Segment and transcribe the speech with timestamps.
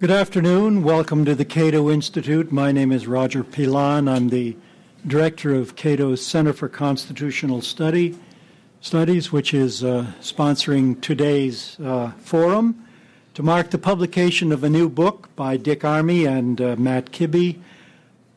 [0.00, 0.82] Good afternoon.
[0.82, 2.50] Welcome to the Cato Institute.
[2.50, 4.08] My name is Roger Pilon.
[4.08, 4.56] I'm the
[5.06, 8.18] director of Cato's Center for Constitutional Study
[8.80, 12.82] Studies, which is uh, sponsoring today's uh, forum
[13.34, 17.58] to mark the publication of a new book by Dick Armey and uh, Matt Kibbe,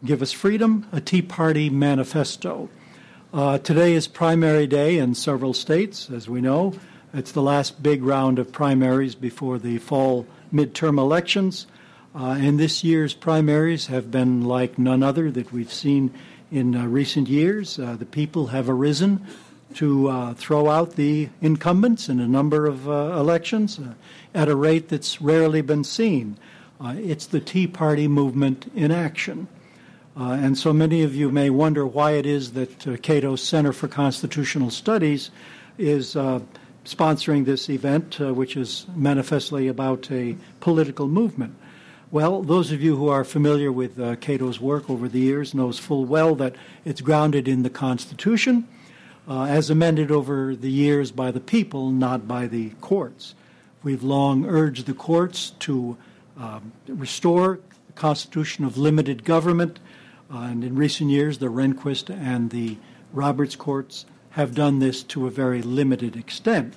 [0.03, 2.67] Give Us Freedom, a Tea Party Manifesto.
[3.33, 6.73] Uh, today is primary day in several states, as we know.
[7.13, 11.67] It's the last big round of primaries before the fall midterm elections.
[12.15, 16.13] Uh, and this year's primaries have been like none other that we've seen
[16.51, 17.79] in uh, recent years.
[17.79, 19.25] Uh, the people have arisen
[19.73, 23.93] to uh, throw out the incumbents in a number of uh, elections uh,
[24.35, 26.37] at a rate that's rarely been seen.
[26.81, 29.47] it's the Tea Party movement in action.
[30.15, 34.69] and so many of you may wonder why it is that Cato's Center for Constitutional
[34.69, 35.31] Studies
[35.79, 36.15] is
[36.85, 41.55] sponsoring this event, uh, which is manifestly about a political movement.
[42.11, 45.79] Well, those of you who are familiar with uh, Cato's work over the years knows
[45.79, 48.67] full well that it's grounded in the Constitution,
[49.27, 53.33] uh, as amended over the years by the people, not by the courts.
[53.81, 55.97] We've long urged the courts to
[56.37, 59.79] um, restore the constitution of limited government,
[60.31, 62.77] uh, and in recent years, the Rehnquist and the
[63.11, 66.73] Roberts courts have done this to a very limited extent.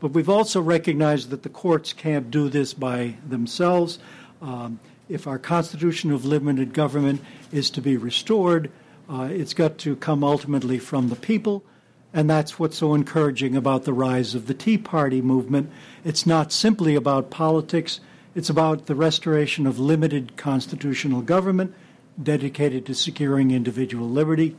[0.00, 3.98] But we've also recognized that the courts can't do this by themselves.
[4.42, 8.70] Um, if our constitution of limited government is to be restored,
[9.08, 11.64] uh, it's got to come ultimately from the people.
[12.12, 15.70] And that's what's so encouraging about the rise of the Tea Party movement.
[16.04, 18.00] It's not simply about politics,
[18.34, 21.74] it's about the restoration of limited constitutional government
[22.20, 24.56] dedicated to securing individual liberty,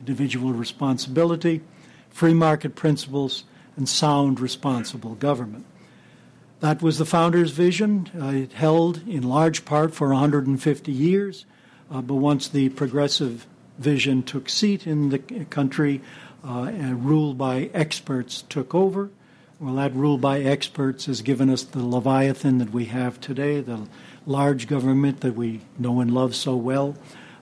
[0.00, 1.60] individual responsibility,
[2.10, 3.44] free market principles,
[3.76, 5.64] and sound, responsible government.
[6.60, 8.10] That was the founder's vision.
[8.20, 11.46] Uh, it held in large part for 150 years,
[11.90, 13.46] uh, but once the progressive
[13.78, 16.00] vision took seat in the country
[16.44, 19.10] uh, and rule by experts took over,
[19.60, 23.88] well, that rule by experts has given us the Leviathan that we have today, the
[24.24, 26.96] large government that we know and love so well.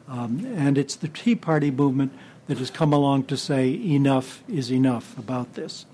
[0.09, 2.12] Um, and it's the Tea Party movement
[2.47, 5.87] that has come along to say enough is enough about this.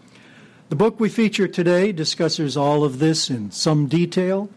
[0.69, 4.49] The book we feature today discusses all of this in some detail.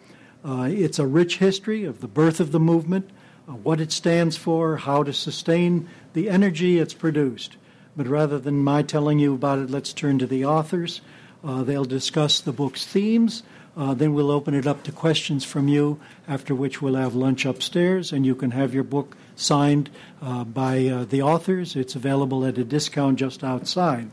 [0.44, 3.10] Uh, it's a rich history of the birth of the movement,
[3.50, 7.58] uh, what it stands for, how to sustain the energy it's produced.
[7.98, 11.02] But rather than my telling you about it, let's turn to the authors.
[11.44, 13.44] Uh, they'll discuss the book's themes.
[13.78, 17.46] Uh, then we'll open it up to questions from you, after which we'll have lunch
[17.46, 19.90] upstairs, and you can have your book signed
[20.22, 21.76] uh, by uh, the authors.
[21.76, 24.10] It's available at a discount just outside.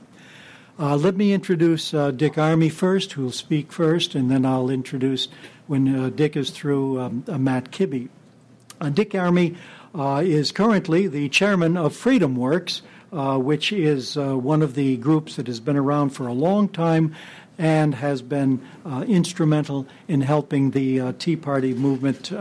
[0.78, 4.70] Uh, let me introduce uh, Dick Armey first, who will speak first, and then I'll
[4.70, 5.28] introduce,
[5.66, 8.08] when uh, Dick is through, um, uh, Matt Kibbe.
[8.80, 9.54] Uh, Dick Armey
[9.94, 15.46] uh, is currently the chairman of Freedom Works, which is one of the groups that
[15.46, 17.14] has been around for a long time
[17.58, 18.66] and has been
[19.06, 22.32] instrumental in helping the Tea Party movement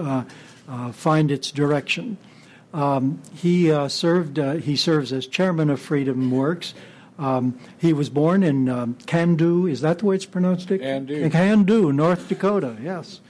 [0.94, 2.18] find its direction.
[2.74, 4.38] Um, he served.
[4.38, 6.74] he serves as chairman of Freedom Works.
[7.20, 9.70] Um, he was born in um, Cando.
[9.70, 10.70] Is that the way it's pronounced?
[10.70, 11.30] Cando.
[11.30, 12.78] Cando, North Dakota.
[12.82, 13.22] Yes.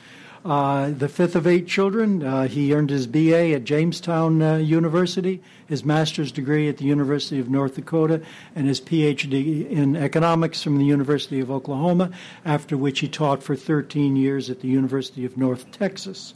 [0.43, 2.23] Uh, the fifth of eight children.
[2.23, 7.39] Uh, he earned his BA at Jamestown uh, University, his master's degree at the University
[7.39, 8.21] of North Dakota,
[8.55, 12.09] and his PhD in economics from the University of Oklahoma,
[12.43, 16.33] after which he taught for 13 years at the University of North Texas.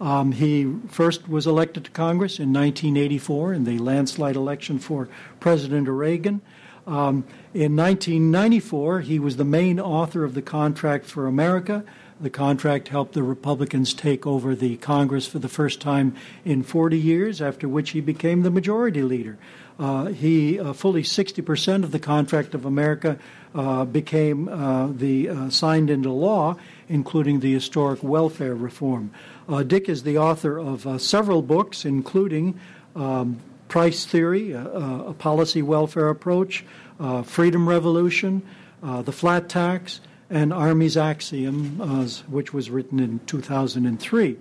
[0.00, 5.08] Um, he first was elected to Congress in 1984 in the landslide election for
[5.40, 6.42] President Reagan.
[6.86, 11.84] Um, in 1994, he was the main author of the Contract for America.
[12.18, 16.14] The contract helped the Republicans take over the Congress for the first time
[16.46, 19.36] in 40 years, after which he became the majority leader.
[19.78, 23.18] Uh, he uh, fully 60% of the Contract of America
[23.54, 26.56] uh, became uh, the uh, signed into law,
[26.88, 29.10] including the historic welfare reform.
[29.48, 32.58] Uh, Dick is the author of several books, including
[32.94, 33.38] um,
[33.68, 36.64] price theory, a, a policy welfare approach,
[36.98, 38.42] uh, freedom revolution,
[38.82, 40.00] uh, the flat tax,
[40.30, 44.38] and Armey's Axiom, uh, which was written in 2003.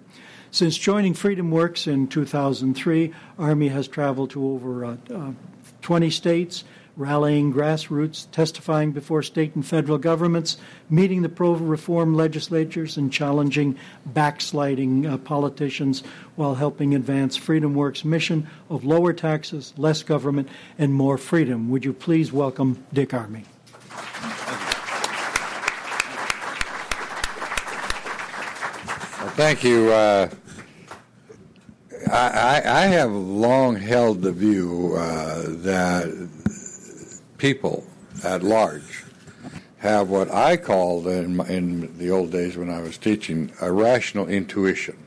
[0.52, 5.32] Since joining Freedom Works in 2003, Army has traveled to over uh, uh,
[5.82, 6.64] 20 states
[6.98, 10.58] rallying grassroots, testifying before state and federal governments,
[10.90, 16.04] meeting the pro reform legislatures, and challenging backsliding uh, politicians
[16.36, 20.48] while helping advance Freedom Works' mission of lower taxes, less government,
[20.78, 21.70] and more freedom.
[21.70, 23.44] Would you please welcome Dick Armey?
[29.36, 29.92] Thank you.
[29.92, 30.30] Uh,
[32.10, 36.30] I, I, have long held the view uh, that
[37.46, 37.86] people
[38.24, 39.04] at large
[39.78, 44.28] have what I called in, in the old days when I was teaching a rational
[44.28, 44.98] intuition.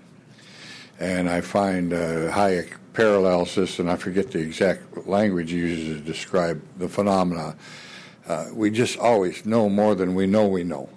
[1.01, 5.99] And I find uh, Hayek parallels this, and I forget the exact language he uses
[5.99, 7.57] to describe the phenomena.
[8.29, 10.89] Uh, we just always know more than we know we know.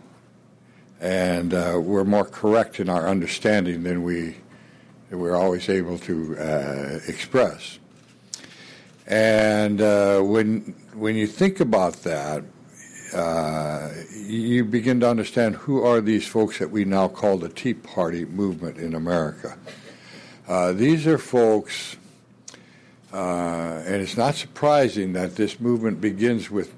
[0.99, 4.37] And uh, we're more correct in our understanding than we,
[5.09, 7.79] we're always able to uh, express.
[9.07, 12.43] And uh, when, when you think about that,
[13.13, 17.73] uh, you begin to understand who are these folks that we now call the Tea
[17.73, 19.57] Party movement in America.
[20.47, 21.97] Uh, these are folks,
[23.13, 26.73] uh, and it's not surprising that this movement begins with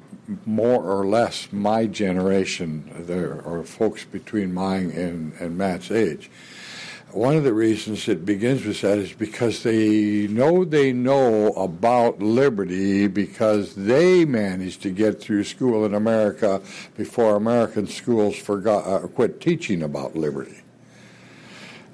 [0.46, 6.30] more or less my generation, there folks between mine and, and Matt's age.
[7.14, 12.20] One of the reasons it begins with that is because they know they know about
[12.24, 16.60] liberty because they managed to get through school in America
[16.98, 20.64] before American schools forgot uh, quit teaching about liberty.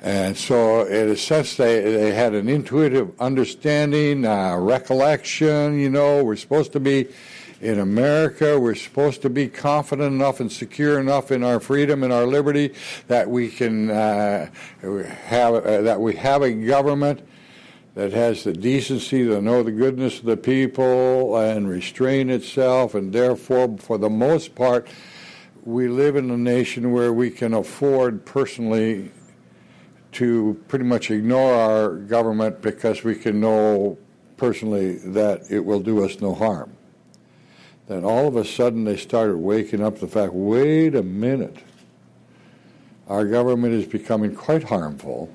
[0.02, 5.78] And so, in a sense, they, they had an intuitive understanding, uh, recollection.
[5.78, 7.10] You know, we're supposed to be
[7.62, 8.60] in America.
[8.60, 12.74] We're supposed to be confident enough and secure enough in our freedom and our liberty
[13.08, 14.50] that we can uh,
[14.82, 17.22] have uh, that we have a government
[17.96, 23.12] that has the decency to know the goodness of the people and restrain itself, and
[23.12, 24.88] therefore, for the most part,
[25.66, 29.12] we live in a nation where we can afford personally
[30.12, 33.98] to pretty much ignore our government because we can know
[34.38, 36.72] personally that it will do us no harm
[37.90, 41.58] then all of a sudden they started waking up to the fact wait a minute,
[43.08, 45.28] our government is becoming quite harmful,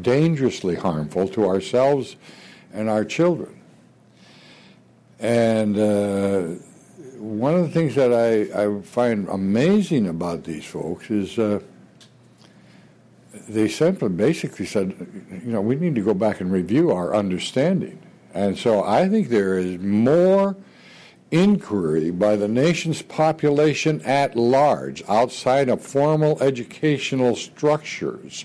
[0.00, 2.14] dangerously harmful to ourselves
[2.72, 3.60] and our children.
[5.18, 6.42] And uh,
[7.18, 11.58] one of the things that I, I, find amazing about these folks is uh,
[13.48, 14.94] they simply basically said,
[15.44, 18.00] you know, we need to go back and review our understanding.
[18.32, 20.56] And so I think there is more
[21.30, 28.44] inquiry by the nation's population at large, outside of formal educational structures,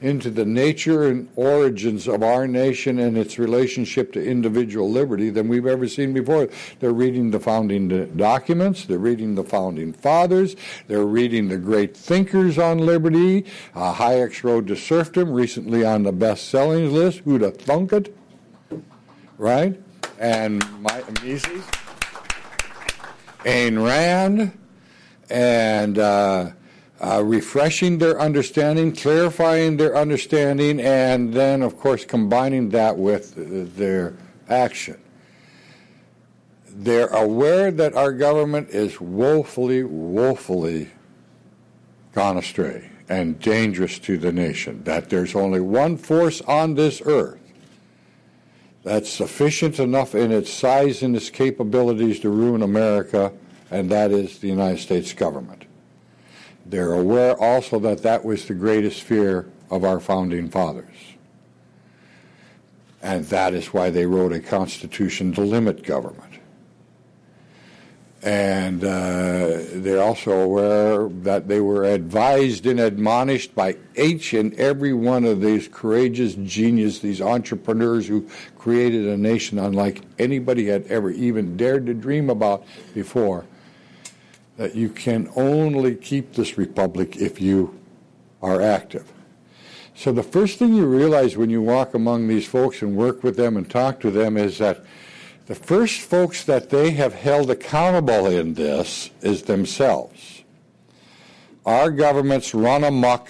[0.00, 5.48] into the nature and origins of our nation and its relationship to individual liberty than
[5.48, 6.48] we've ever seen before.
[6.80, 10.56] They're reading the founding documents, they're reading the founding fathers,
[10.88, 13.46] they're reading the great thinkers on liberty.
[13.74, 17.18] Uh, Hayek's Road to Serfdom, recently on the best selling list.
[17.20, 18.16] Who'd thunk it?
[19.38, 19.80] Right?
[20.18, 21.64] And my Mises.
[23.44, 24.58] Ayn Rand,
[25.30, 26.50] and uh,
[27.00, 34.16] uh, refreshing their understanding, clarifying their understanding, and then, of course, combining that with their
[34.48, 34.98] action.
[36.68, 40.90] They're aware that our government is woefully, woefully
[42.12, 47.43] gone astray and dangerous to the nation, that there's only one force on this earth
[48.84, 53.32] that's sufficient enough in its size and its capabilities to ruin America,
[53.70, 55.64] and that is the United States government.
[56.66, 60.94] They're aware also that that was the greatest fear of our founding fathers.
[63.02, 66.33] And that is why they wrote a constitution to limit government.
[68.24, 74.94] And uh, they're also aware that they were advised and admonished by each and every
[74.94, 78.26] one of these courageous geniuses, these entrepreneurs who
[78.56, 82.64] created a nation unlike anybody had ever even dared to dream about
[82.94, 83.44] before.
[84.56, 87.78] That you can only keep this republic if you
[88.40, 89.12] are active.
[89.94, 93.36] So the first thing you realize when you walk among these folks and work with
[93.36, 94.82] them and talk to them is that
[95.46, 100.42] the first folks that they have held accountable in this is themselves.
[101.66, 103.28] Our governments run amok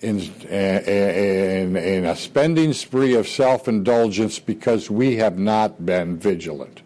[0.00, 6.82] in, in, in a spending spree of self indulgence because we have not been vigilant.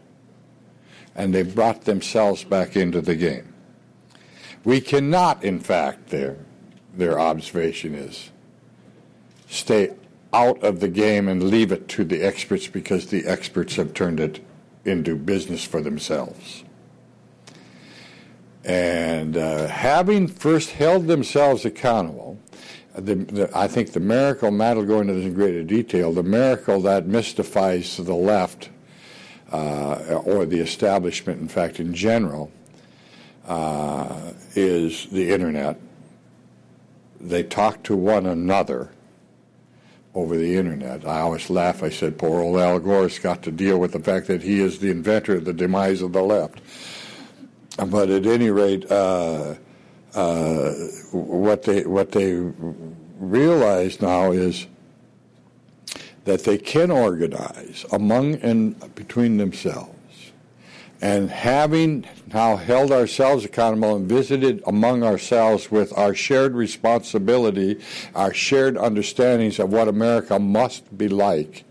[1.14, 3.54] And they brought themselves back into the game.
[4.64, 6.36] We cannot, in fact, their,
[6.94, 8.30] their observation is,
[9.48, 9.94] stay
[10.36, 14.20] out of the game and leave it to the experts because the experts have turned
[14.20, 14.44] it
[14.84, 16.62] into business for themselves.
[18.62, 22.38] And uh, having first held themselves accountable,
[22.94, 26.22] the, the, I think the miracle, Matt will go into this in greater detail, the
[26.22, 28.68] miracle that mystifies the left
[29.52, 32.52] uh, or the establishment, in fact, in general,
[33.46, 35.80] uh, is the internet
[37.20, 38.90] they talk to one another
[40.16, 41.06] over the internet.
[41.06, 41.82] I always laugh.
[41.82, 44.78] I said, poor old Al Gore's got to deal with the fact that he is
[44.78, 46.60] the inventor of the demise of the left.
[47.76, 49.56] But at any rate, uh,
[50.14, 50.72] uh,
[51.12, 52.32] what they what they
[53.18, 54.66] realize now is
[56.24, 60.32] that they can organize among and between themselves
[61.02, 62.06] and having
[62.36, 67.80] now held ourselves accountable and visited among ourselves with our shared responsibility,
[68.14, 71.64] our shared understandings of what America must be like,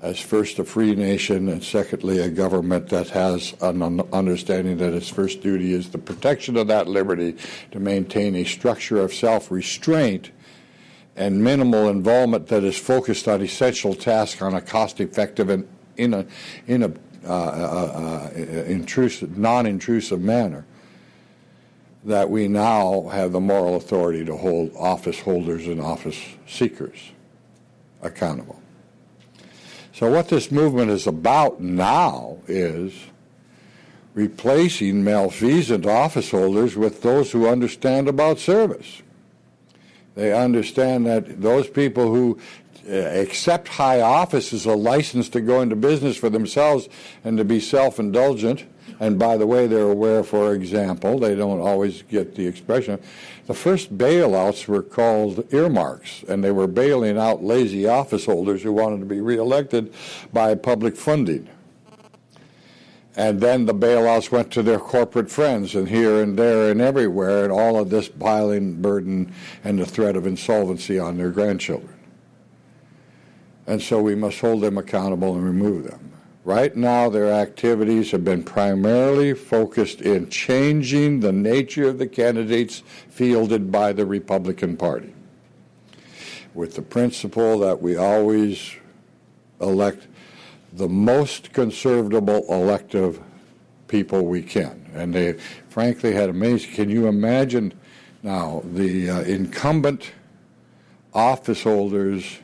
[0.00, 5.10] as first a free nation and secondly a government that has an understanding that its
[5.10, 7.36] first duty is the protection of that liberty
[7.70, 10.30] to maintain a structure of self restraint
[11.16, 16.14] and minimal involvement that is focused on essential tasks on a cost effective and in
[16.14, 16.26] a,
[16.66, 16.90] in a
[17.26, 20.64] uh, uh, uh, intrusive, non-intrusive manner,
[22.04, 27.12] that we now have the moral authority to hold office holders and office seekers
[28.02, 28.60] accountable.
[29.94, 32.92] So, what this movement is about now is
[34.14, 39.02] replacing malfeasant office holders with those who understand about service.
[40.14, 42.38] They understand that those people who
[42.86, 46.86] Uh, accept high office as a license to go into business for themselves
[47.24, 48.66] and to be self indulgent.
[49.00, 53.00] And by the way, they're aware, for example, they don't always get the expression.
[53.46, 58.72] The first bailouts were called earmarks, and they were bailing out lazy office holders who
[58.72, 59.92] wanted to be reelected
[60.32, 61.48] by public funding.
[63.16, 67.44] And then the bailouts went to their corporate friends, and here and there and everywhere,
[67.44, 69.32] and all of this piling burden
[69.64, 71.93] and the threat of insolvency on their grandchildren
[73.66, 76.12] and so we must hold them accountable and remove them.
[76.44, 82.82] Right now, their activities have been primarily focused in changing the nature of the candidates
[83.08, 85.14] fielded by the Republican Party,
[86.52, 88.74] with the principle that we always
[89.60, 90.06] elect
[90.74, 93.20] the most conservative elective
[93.88, 94.84] people we can.
[94.92, 95.34] And they,
[95.68, 96.72] frankly, had amazing.
[96.72, 97.72] Can you imagine
[98.22, 100.12] now the uh, incumbent
[101.14, 102.40] office holders?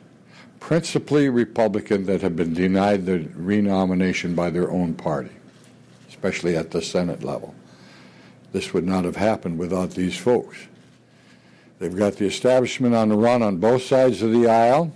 [0.61, 5.31] Principally Republican that have been denied the renomination by their own party,
[6.07, 7.53] especially at the Senate level.
[8.53, 10.57] This would not have happened without these folks.
[11.79, 14.93] They've got the establishment on the run on both sides of the aisle.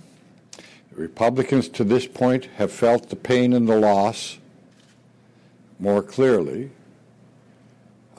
[0.92, 4.38] Republicans to this point have felt the pain and the loss
[5.80, 6.70] more clearly,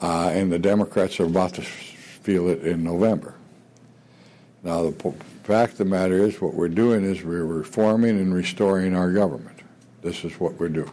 [0.00, 3.34] uh, and the Democrats are about to feel it in November.
[4.62, 5.14] Now, the
[5.48, 9.60] fact of the matter is, what we're doing is we're reforming and restoring our government.
[10.02, 10.92] This is what we're doing.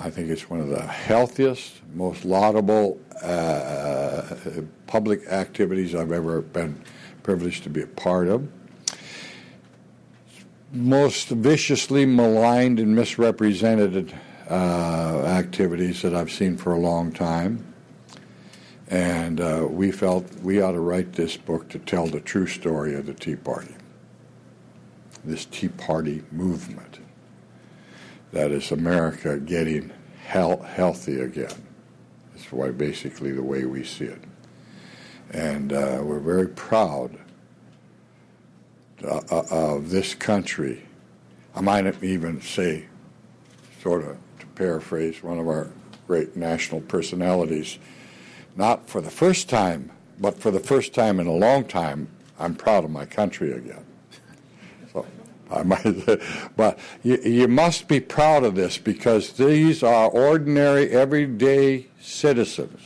[0.00, 4.34] I think it's one of the healthiest, most laudable uh,
[4.88, 6.82] public activities I've ever been
[7.22, 8.48] privileged to be a part of.
[10.72, 14.12] Most viciously maligned and misrepresented
[14.48, 17.69] uh, activities that I've seen for a long time.
[18.90, 22.94] And uh, we felt we ought to write this book to tell the true story
[22.96, 23.74] of the Tea Party,
[25.24, 26.98] this Tea Party movement.
[28.32, 29.92] That is America getting
[30.24, 31.54] healthy again.
[32.34, 34.22] That's why basically the way we see it.
[35.30, 37.16] And uh, we're very proud
[39.04, 40.84] uh, uh of this country.
[41.54, 42.86] I might even say,
[43.82, 45.70] sort of to paraphrase one of our
[46.08, 47.78] great national personalities,
[48.60, 49.90] not for the first time,
[50.20, 52.06] but for the first time in a long time,
[52.38, 53.84] I'm proud of my country again.
[54.92, 55.06] So,
[55.50, 56.20] I might,
[56.56, 62.80] but you, you must be proud of this because these are ordinary, everyday citizens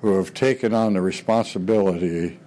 [0.00, 2.38] who have taken on the responsibility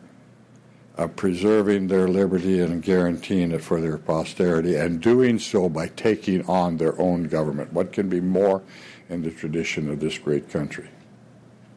[0.95, 6.45] of preserving their liberty and guaranteeing it for their posterity, and doing so by taking
[6.47, 7.73] on their own government.
[7.73, 8.63] What can be more
[9.09, 10.89] in the tradition of this great country.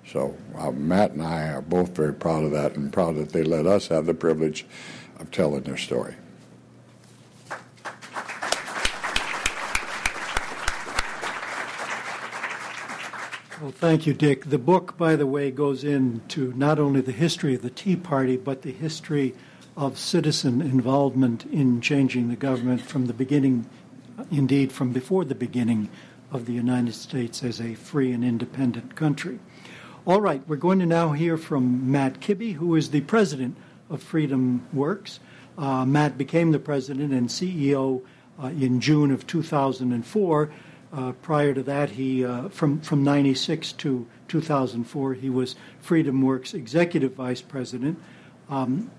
[0.06, 3.44] So uh, Matt and I are both very proud of that and proud that they
[3.44, 4.66] let us have the privilege
[5.18, 6.16] of telling their story.
[13.60, 14.46] Well, thank you, Dick.
[14.46, 18.38] The book, by the way, goes into not only the history of the Tea Party,
[18.38, 19.34] but the history
[19.76, 23.66] of citizen involvement in changing the government from the beginning,
[24.30, 25.90] indeed, from before the beginning
[26.32, 29.38] of the United States as a free and independent country.
[30.06, 33.56] All right, we're going to now hear from Matt Kibbe, who is the president
[33.90, 35.20] of Freedom Works.
[35.58, 38.02] Uh, Matt became the president and CEO
[38.42, 40.50] uh, in June of 2004.
[40.92, 46.54] Uh, prior to that, he uh, from from '96 to 2004, he was Freedom Works
[46.54, 47.98] executive vice president.
[48.48, 48.90] Um,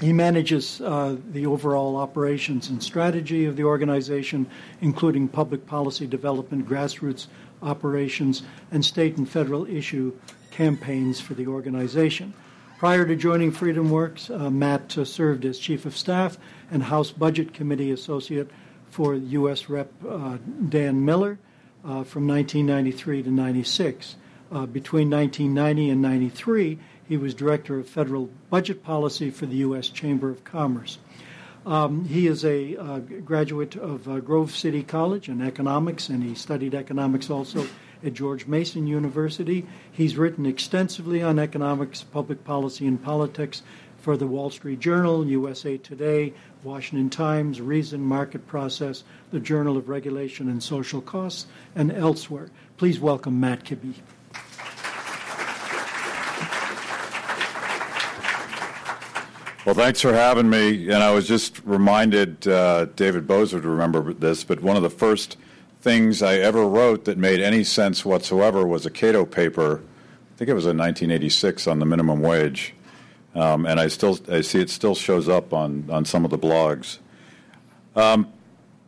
[0.00, 4.46] he manages uh, the overall operations and strategy of the organization,
[4.80, 7.26] including public policy development, grassroots
[7.62, 10.12] operations, and state and federal issue
[10.50, 12.32] campaigns for the organization.
[12.78, 16.38] Prior to joining Freedom Works, uh, Matt uh, served as Chief of Staff
[16.70, 18.50] and House Budget Committee Associate
[18.88, 19.68] for U.S.
[19.68, 19.92] Rep.
[20.06, 21.38] Uh, Dan Miller
[21.84, 24.16] uh, from 1993 to 96.
[24.52, 26.78] Uh, between 1990 and 93,
[27.10, 29.88] he was Director of Federal Budget Policy for the U.S.
[29.88, 30.98] Chamber of Commerce.
[31.66, 36.36] Um, he is a uh, graduate of uh, Grove City College in economics, and he
[36.36, 37.66] studied economics also
[38.04, 39.66] at George Mason University.
[39.90, 43.64] He's written extensively on economics, public policy, and politics
[43.98, 49.02] for the Wall Street Journal, USA Today, Washington Times, Reason, Market Process,
[49.32, 52.50] the Journal of Regulation and Social Costs, and elsewhere.
[52.76, 53.94] Please welcome Matt Kibbe.
[59.66, 60.84] Well, thanks for having me.
[60.84, 64.88] And I was just reminded, uh, David Boaz, to remember this, but one of the
[64.88, 65.36] first
[65.82, 69.82] things I ever wrote that made any sense whatsoever was a Cato paper.
[70.34, 72.72] I think it was in 1986 on the minimum wage.
[73.34, 76.38] Um, and I still I see it still shows up on, on some of the
[76.38, 76.96] blogs.
[77.94, 78.32] Um,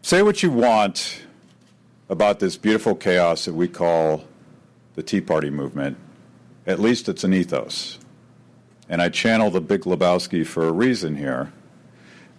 [0.00, 1.22] say what you want
[2.08, 4.24] about this beautiful chaos that we call
[4.94, 5.98] the Tea Party movement.
[6.66, 7.98] At least it's an ethos.
[8.88, 11.52] And I channel the Big Lebowski for a reason here,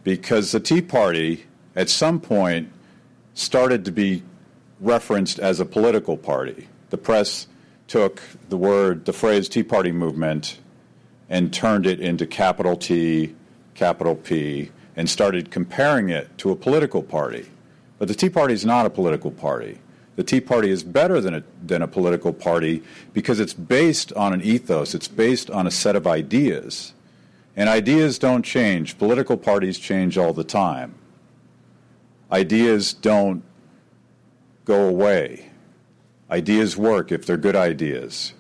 [0.04, 1.46] because the Tea Party
[1.76, 2.72] at some point
[3.34, 4.24] started to be
[4.80, 6.68] referenced as a political party.
[6.90, 7.48] The press
[7.88, 10.60] took the word, the phrase Tea Party movement,
[11.30, 13.34] and turned it into capital T,
[13.74, 17.48] capital P, and started comparing it to a political party.
[17.98, 19.80] But the Tea Party is not a political party.
[20.15, 24.34] The Tea Party is better than a, than a political party because it's based on
[24.34, 26.93] an ethos, it's based on a set of ideas.
[27.55, 28.98] And ideas don't change.
[28.98, 30.96] Political parties change all the time.
[32.32, 33.43] Ideas don't
[34.65, 35.49] go away.
[36.32, 38.34] Ideas work if they're good ideas.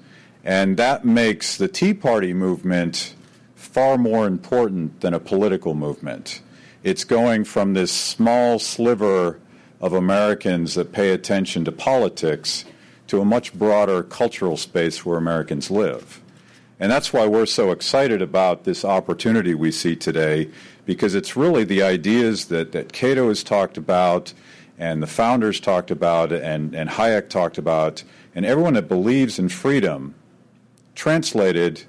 [0.43, 3.15] And that makes the Tea Party movement
[3.55, 6.41] far more important than a political movement.
[6.83, 9.39] It's going from this small sliver
[9.83, 12.63] of Americans that pay attention to politics
[13.05, 16.21] to a much broader cultural space where Americans live.
[16.79, 20.49] And that's why we're so excited about this opportunity we see today,
[20.85, 24.33] because it's really the ideas that, that Cato has talked about,
[24.79, 29.49] and the founders talked about, and, and Hayek talked about, and everyone that believes in
[29.49, 30.15] freedom
[30.95, 31.83] translated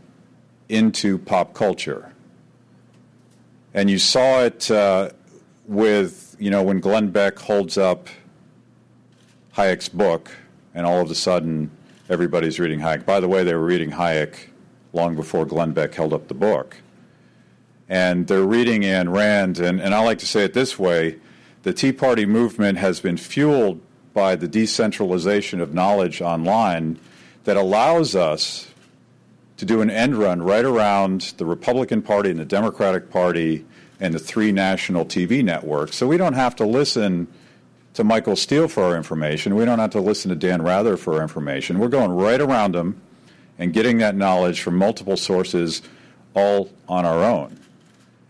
[0.68, 2.12] into pop culture.
[3.72, 5.10] And you saw it uh,
[5.68, 8.08] with you know, when Glenn Beck holds up
[9.56, 10.30] Hayek's book,
[10.74, 11.70] and all of a sudden
[12.08, 13.06] everybody's reading Hayek.
[13.06, 14.48] By the way, they were reading Hayek
[14.92, 16.76] long before Glenn Beck held up the book.
[17.88, 21.18] And they're reading Ayn Rand, and, and I like to say it this way
[21.62, 23.80] the Tea Party movement has been fueled
[24.12, 26.98] by the decentralization of knowledge online
[27.44, 28.68] that allows us
[29.56, 33.64] to do an end run right around the Republican Party and the Democratic Party
[34.04, 35.96] and the three national TV networks.
[35.96, 37.26] So we don't have to listen
[37.94, 39.54] to Michael Steele for our information.
[39.54, 41.78] We don't have to listen to Dan Rather for our information.
[41.78, 43.00] We're going right around them
[43.58, 45.80] and getting that knowledge from multiple sources
[46.34, 47.58] all on our own.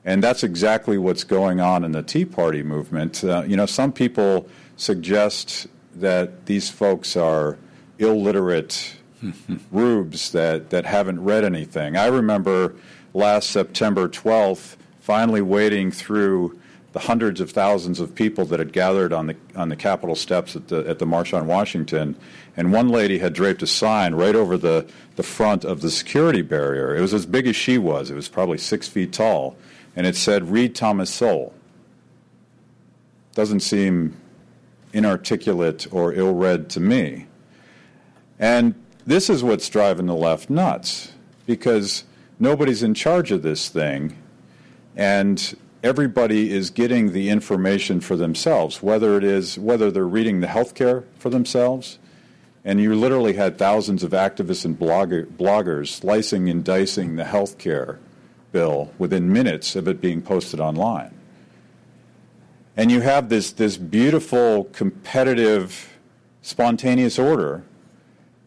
[0.04, 3.24] And that's exactly what's going on in the Tea Party movement.
[3.24, 7.58] Uh, you know, some people suggest that these folks are
[7.98, 8.94] illiterate
[9.72, 11.96] rubes that, that haven't read anything.
[11.96, 12.76] I remember
[13.12, 16.58] last September 12th, finally wading through
[16.92, 20.56] the hundreds of thousands of people that had gathered on the on the Capitol steps
[20.56, 22.16] at the at the March on Washington,
[22.56, 24.86] and one lady had draped a sign right over the
[25.16, 26.96] the front of the security barrier.
[26.96, 28.10] It was as big as she was.
[28.10, 29.56] It was probably six feet tall,
[29.94, 31.52] and it said, "Read Thomas Sowell."
[33.34, 34.16] Doesn't seem
[34.94, 37.26] inarticulate or ill-read to me.
[38.38, 38.74] And
[39.06, 41.12] this is what's driving the left nuts,
[41.44, 42.04] because
[42.38, 44.16] nobody's in charge of this thing
[44.96, 50.46] and everybody is getting the information for themselves, whether it is whether they're reading the
[50.46, 51.98] healthcare for themselves,
[52.64, 57.98] and you literally had thousands of activists and blogger, bloggers slicing and dicing the healthcare
[58.52, 61.14] bill within minutes of it being posted online.
[62.76, 65.98] And you have this, this beautiful, competitive,
[66.40, 67.62] spontaneous order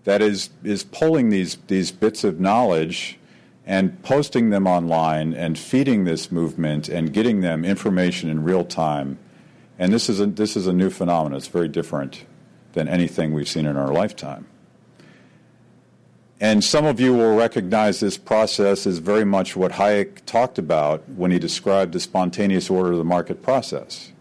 [0.03, 3.19] that is, is pulling these, these bits of knowledge
[3.67, 9.19] and posting them online and feeding this movement and getting them information in real time.
[9.77, 11.37] And this is a, this is a new phenomenon.
[11.37, 12.25] It's very different
[12.71, 14.47] than anything we've seen in our lifetime.
[16.39, 21.07] And some of you will recognize this process as very much what Hayek talked about
[21.09, 24.13] when he described the spontaneous order of the market process.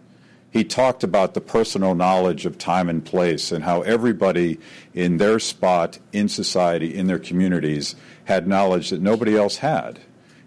[0.51, 4.59] He talked about the personal knowledge of time and place and how everybody
[4.95, 7.95] in their spot in society, in their communities,
[8.27, 10.01] had knowledge that nobody else had.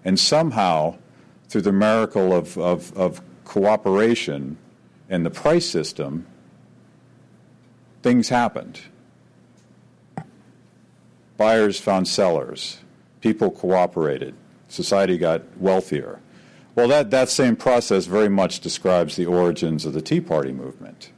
[0.06, 0.98] And somehow,
[1.48, 4.58] through the miracle of, of, of cooperation
[5.10, 6.28] and the price system,
[8.04, 8.82] things happened.
[11.38, 12.80] Buyers found sellers,
[13.22, 14.36] people cooperated,
[14.68, 16.20] society got wealthier.
[16.76, 21.12] Well, that, that same process very much describes the origins of the Tea Party movement.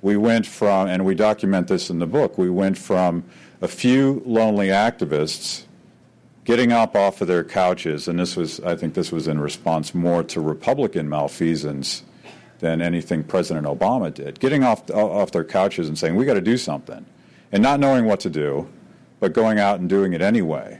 [0.00, 3.24] We went from, and we document this in the book, we went from
[3.60, 5.64] a few lonely activists
[6.44, 9.94] getting up off of their couches, and this was, I think this was in response
[9.94, 12.02] more to Republican malfeasance
[12.60, 16.40] than anything President Obama did, getting off, off their couches and saying, we got to
[16.40, 17.04] do something,
[17.52, 18.68] and not knowing what to do,
[19.18, 20.78] but going out and doing it anyway.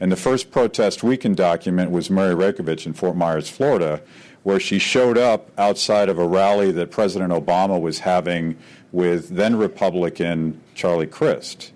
[0.00, 4.00] And the first protest we can document was Mary Rakovich in Fort Myers, Florida,
[4.42, 8.56] where she showed up outside of a rally that President Obama was having
[8.92, 11.72] with then Republican Charlie Crist,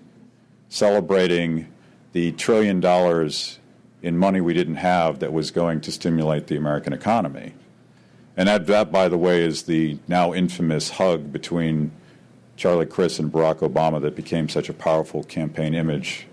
[0.69, 1.67] celebrating
[2.15, 3.59] the trillion dollars
[4.01, 7.53] in money we didn't have that was going to stimulate the American economy.
[8.37, 11.91] And that, that, by the way, is the now infamous hug between
[12.55, 16.25] Charlie Crist and Barack Obama that became such a powerful campaign image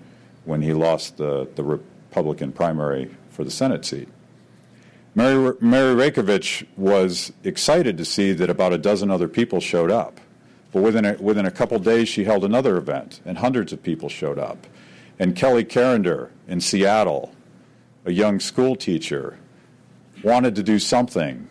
[0.44, 4.08] when he lost the, the Republican primary for the Senate seat.
[5.16, 10.20] Mary, Mary Rakovich was excited to see that about a dozen other people showed up.
[10.70, 14.08] But within a, within a couple days, she held another event, and hundreds of people
[14.08, 14.68] showed up.
[15.22, 17.32] And Keli Carender in Seattle,
[18.04, 19.38] a young school teacher,
[20.24, 21.48] wanted to do something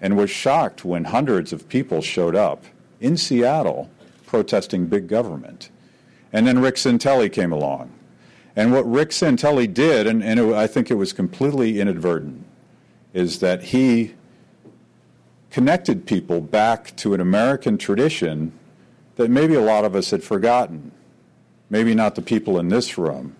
[0.00, 2.62] and was shocked when hundreds of people showed up
[3.00, 3.90] in Seattle
[4.24, 5.68] protesting big government.
[6.32, 7.90] And then Rick Santelli came along.
[8.54, 12.46] And what Rick Santelli did, and, and it, I think it was completely inadvertent,
[13.12, 14.14] is that he
[15.50, 18.52] connected people back to an American tradition
[19.16, 20.92] that maybe a lot of us had forgotten.
[21.68, 23.34] Maybe not the people in this room,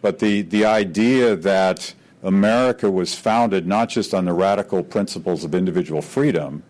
[0.00, 5.54] but the, the idea that America was founded not just on the radical principles of
[5.54, 6.62] individual freedom,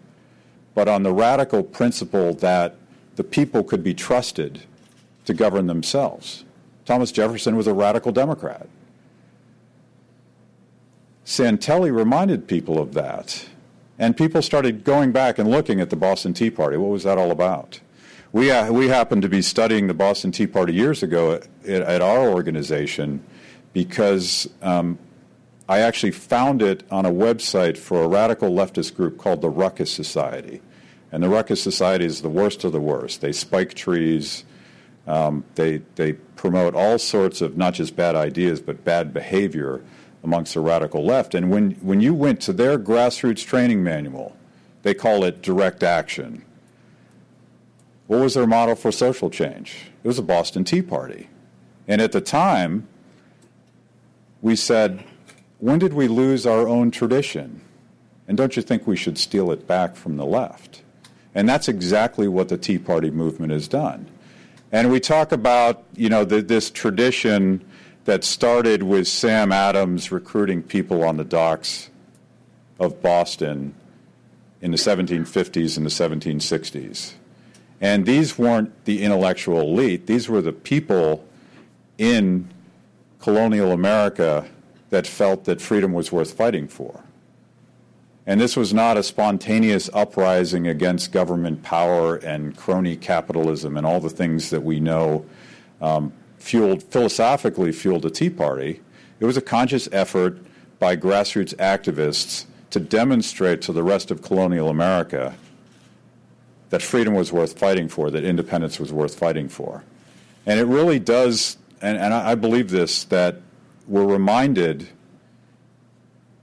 [0.75, 2.77] but on the radical principle that
[3.15, 4.63] the people could be trusted
[5.25, 6.45] to govern themselves.
[6.85, 8.69] Thomas Jefferson was a radical Democrat.
[11.25, 13.49] Santelli reminded people of that.
[13.99, 16.77] And people started going back and looking at the Boston Tea Party.
[16.77, 17.81] What was that all about?
[18.37, 22.03] We, uh, we happened to be studying the Boston Tea Party years ago at, at
[22.03, 23.25] our organization
[23.73, 24.99] because um,
[25.71, 29.91] I actually found it on a website for a radical leftist group called the Ruckus
[29.91, 30.61] Society.
[31.11, 33.23] And the Ruckus Society is the worst of the worst.
[33.23, 34.45] They spike trees.
[35.07, 39.83] Um, they, they promote all sorts of not just bad ideas, but bad behavior
[40.23, 41.35] amongst the radical left.
[41.35, 44.37] And when, when you went to their grassroots training manual,
[44.83, 46.45] they call it direct action.
[48.07, 49.91] What was their model for social change?
[50.05, 51.29] It was a Boston Tea Party.
[51.89, 52.87] And at the time,
[54.43, 55.03] we said,
[55.59, 57.61] when did we lose our own tradition?
[58.29, 60.83] And don't you think we should steal it back from the left?
[61.35, 64.09] And that's exactly what the Tea Party movement has done.
[64.73, 67.65] And we talk about, you know, the, this tradition
[68.05, 71.91] that started with Sam Adams recruiting people on the docks
[72.79, 73.75] of Boston
[74.61, 77.15] in the 1750s and the 1760s.
[77.81, 81.27] And these weren't the intellectual elite, these were the people
[81.99, 82.49] in
[83.21, 84.47] colonial America
[84.91, 87.03] that felt that freedom was worth fighting for.
[88.27, 94.01] And this was not a spontaneous uprising against government power and crony capitalism and all
[94.01, 95.25] the things that we know
[95.81, 98.81] um, fueled, philosophically fueled the Tea Party.
[99.21, 100.39] It was a conscious effort
[100.79, 105.35] by grassroots activists to demonstrate to the rest of colonial America
[106.71, 109.85] that freedom was worth fighting for, that independence was worth fighting for.
[110.47, 113.41] And it really does, and, and I believe this, that
[113.87, 114.89] we're reminded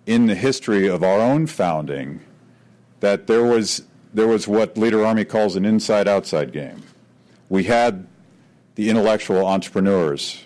[0.05, 2.21] in the history of our own founding
[2.99, 3.83] that there was
[4.13, 6.83] there was what Leader Armey calls an inside outside game.
[7.49, 8.05] We had
[8.75, 10.43] the intellectual entrepreneurs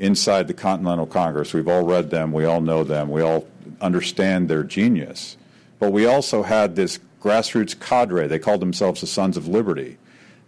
[0.00, 1.54] inside the Continental Congress.
[1.54, 3.46] We've all read them, we all know them, we all
[3.80, 5.36] understand their genius.
[5.78, 9.98] But we also had this grassroots cadre, they called themselves the Sons of Liberty,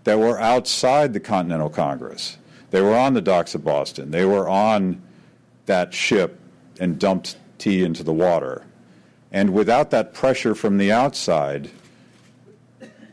[0.05, 2.39] that were outside the Continental Congress.
[2.71, 4.11] They were on the docks of Boston.
[4.11, 5.03] They were on
[5.67, 6.41] that ship
[6.81, 8.65] and dumped tea into the water.
[9.31, 11.71] And without that pressure from the outside,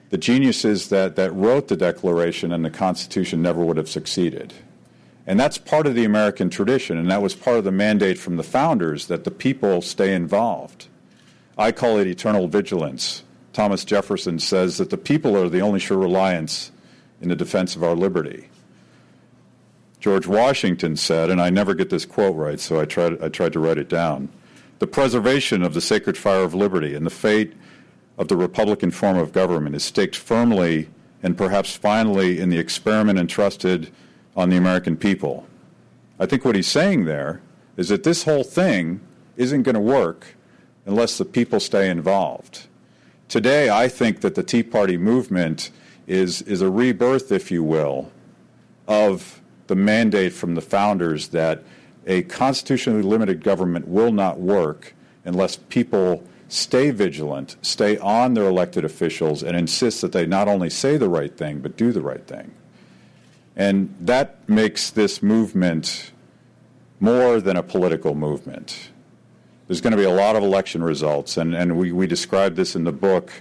[0.10, 4.54] the geniuses that, that wrote the Declaration and the Constitution never would have succeeded.
[5.28, 8.38] And that's part of the American tradition, and that was part of the mandate from
[8.38, 10.88] the founders that the people stay involved.
[11.58, 13.24] I call it eternal vigilance.
[13.53, 16.71] Thomas Jefferson says that the people are the only sure reliance
[17.21, 18.49] in the defense of our liberty.
[19.99, 23.53] George Washington said, and I never get this quote right, so I tried, I tried
[23.53, 24.29] to write it down
[24.79, 27.53] the preservation of the sacred fire of liberty and the fate
[28.17, 30.89] of the Republican form of government is staked firmly
[31.21, 33.91] and perhaps finally in the experiment entrusted
[34.35, 35.45] on the American people.
[36.17, 37.41] I think what he's saying there
[37.75, 39.01] is that this whole thing
[39.35, 40.35] isn't going to work
[40.85, 42.67] unless the people stay involved.
[43.29, 45.69] Today, I think that the Tea Party movement
[46.07, 48.11] is, is a rebirth, if you will,
[48.87, 51.61] of the mandate from the founders that
[52.07, 58.83] a constitutionally limited government will not work unless people stay vigilant, stay on their elected
[58.83, 62.25] officials, and insist that they not only say the right thing, but do the right
[62.25, 62.51] thing.
[63.55, 66.13] And that makes this movement
[66.99, 68.89] more than a political movement.
[69.69, 72.75] There's going to be a lot of election results, and, and we, we describe this
[72.75, 73.32] in the book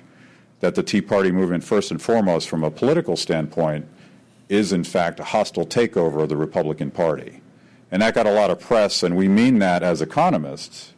[0.60, 3.88] that the Tea Party movement, first and foremost, from a political standpoint,
[4.50, 7.40] is in fact a hostile takeover of the Republican Party.
[7.90, 10.92] And that got a lot of press, and we mean that as economists.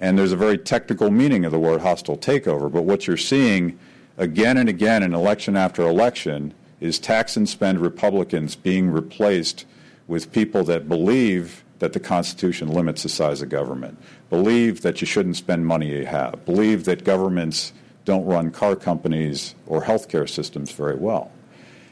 [0.00, 2.72] And there's a very technical meaning of the word hostile takeover.
[2.72, 3.78] But what you're seeing
[4.16, 9.66] again and again in election after election is tax and spend Republicans being replaced
[10.08, 13.98] with people that believe that the Constitution limits the size of government,
[14.30, 17.72] believe that you shouldn't spend money you have, believe that governments
[18.04, 21.30] don't run car companies or healthcare systems very well.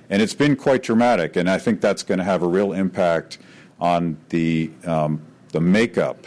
[0.09, 3.39] And it's been quite dramatic, and I think that's going to have a real impact
[3.81, 5.21] on the, um,
[5.53, 6.27] the makeup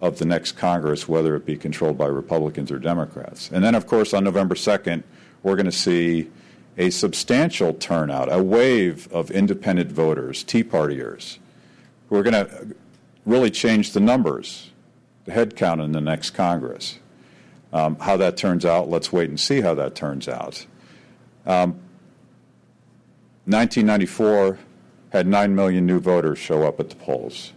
[0.00, 3.50] of the next Congress, whether it be controlled by Republicans or Democrats.
[3.52, 5.02] And then, of course, on November 2nd,
[5.42, 6.30] we're going to see
[6.78, 11.38] a substantial turnout, a wave of independent voters, Tea Partiers,
[12.10, 12.76] who are going to
[13.24, 14.70] really change the numbers,
[15.24, 16.98] the head count in the next Congress.
[17.72, 20.66] Um, how that turns out, let's wait and see how that turns out.
[21.46, 21.78] Um,
[23.46, 24.58] 1994
[25.12, 27.52] had 9 million new voters show up at the polls,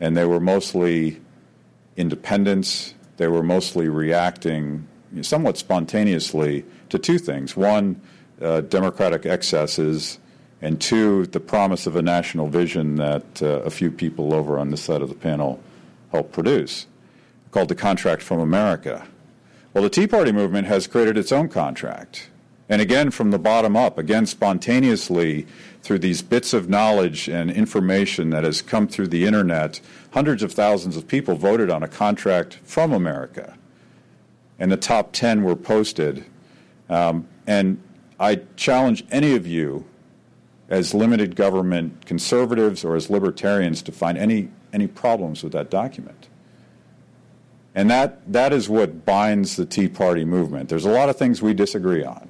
[0.00, 1.20] and they were mostly
[1.96, 2.94] independents.
[3.18, 4.88] They were mostly reacting
[5.20, 7.54] somewhat spontaneously to two things.
[7.56, 8.00] One,
[8.40, 10.18] uh, democratic excesses,
[10.62, 14.70] and two, the promise of a national vision that uh, a few people over on
[14.70, 15.60] this side of the panel
[16.12, 16.86] helped produce,
[17.50, 19.06] called the Contract from America.
[19.74, 22.28] Well, the Tea Party movement has created its own contract.
[22.68, 25.46] And again, from the bottom up, again, spontaneously,
[25.82, 29.80] through these bits of knowledge and information that has come through the internet,
[30.12, 33.58] hundreds of thousands of people voted on a contract from America.
[34.58, 36.24] And the top 10 were posted.
[36.88, 37.82] Um, and
[38.20, 39.84] I challenge any of you,
[40.72, 46.28] as limited government conservatives or as libertarians, to find any, any problems with that document.
[47.74, 50.70] And that, that is what binds the Tea Party movement.
[50.70, 52.26] There's a lot of things we disagree on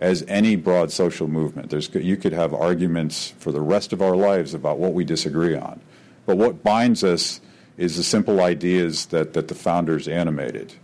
[0.00, 1.70] as any broad social movement.
[1.70, 5.56] There's, you could have arguments for the rest of our lives about what we disagree
[5.56, 5.80] on.
[6.26, 7.40] But what binds us
[7.78, 10.74] is the simple ideas that, that the founders animated.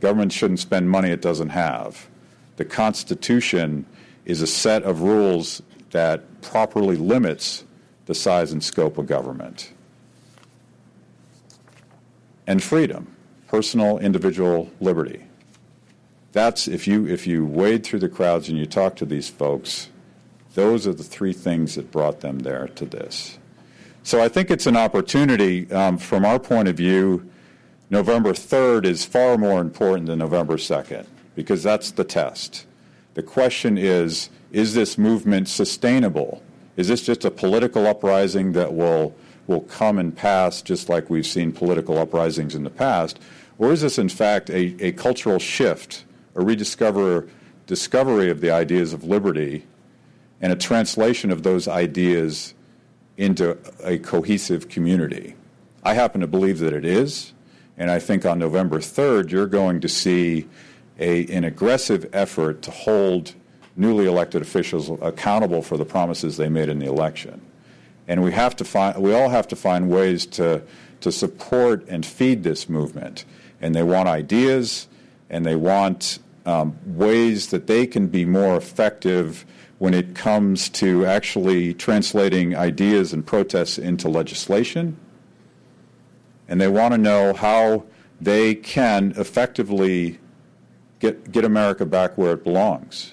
[0.00, 2.08] Government shouldn't spend money it doesn't have.
[2.56, 3.84] The Constitution
[4.24, 7.64] is a set of rules that properly limits
[8.06, 9.72] the size and scope of government.
[12.46, 13.14] And freedom,
[13.46, 15.28] personal individual liberty
[16.32, 19.88] that's if you if you wade through the crowds and you talk to these folks,
[20.54, 23.38] those are the three things that brought them there to this.
[24.02, 27.28] So I think it's an opportunity um, from our point of view.
[27.90, 32.66] November 3rd is far more important than November 2nd because that's the test.
[33.14, 36.42] The question is is this movement sustainable?
[36.76, 39.14] Is this just a political uprising that will,
[39.46, 43.18] will come and pass just like we've seen political uprisings in the past?
[43.58, 46.04] Or is this, in fact, a, a cultural shift
[46.38, 47.28] a rediscover
[47.66, 49.66] discovery of the ideas of liberty
[50.40, 52.54] and a translation of those ideas
[53.16, 55.34] into a cohesive community.
[55.82, 57.32] I happen to believe that it is,
[57.76, 60.46] and I think on November 3rd you're going to see
[61.00, 63.34] a, an aggressive effort to hold
[63.78, 67.40] newly elected officials accountable for the promises they made in the election.
[68.06, 70.62] And we have to find we all have to find ways to
[71.00, 73.24] to support and feed this movement.
[73.60, 74.88] And they want ideas
[75.30, 79.44] and they want um, ways that they can be more effective
[79.78, 84.96] when it comes to actually translating ideas and protests into legislation.
[86.48, 87.84] And they want to know how
[88.20, 90.18] they can effectively
[90.98, 93.12] get, get America back where it belongs.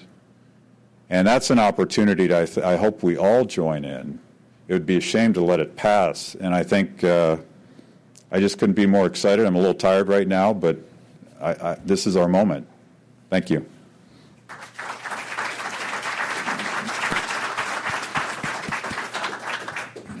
[1.08, 4.18] And that's an opportunity that I, th- I hope we all join in.
[4.68, 6.34] It would be a shame to let it pass.
[6.34, 7.36] And I think uh,
[8.32, 9.46] I just couldn't be more excited.
[9.46, 10.78] I'm a little tired right now, but
[11.40, 12.66] I, I, this is our moment.
[13.30, 13.66] Thank you.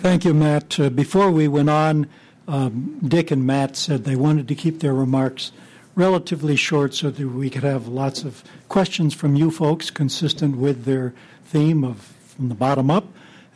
[0.00, 0.78] Thank you, Matt.
[0.78, 2.06] Uh, before we went on,
[2.46, 5.50] um, Dick and Matt said they wanted to keep their remarks
[5.96, 10.84] relatively short so that we could have lots of questions from you folks consistent with
[10.84, 11.12] their
[11.46, 13.06] theme of from the bottom up.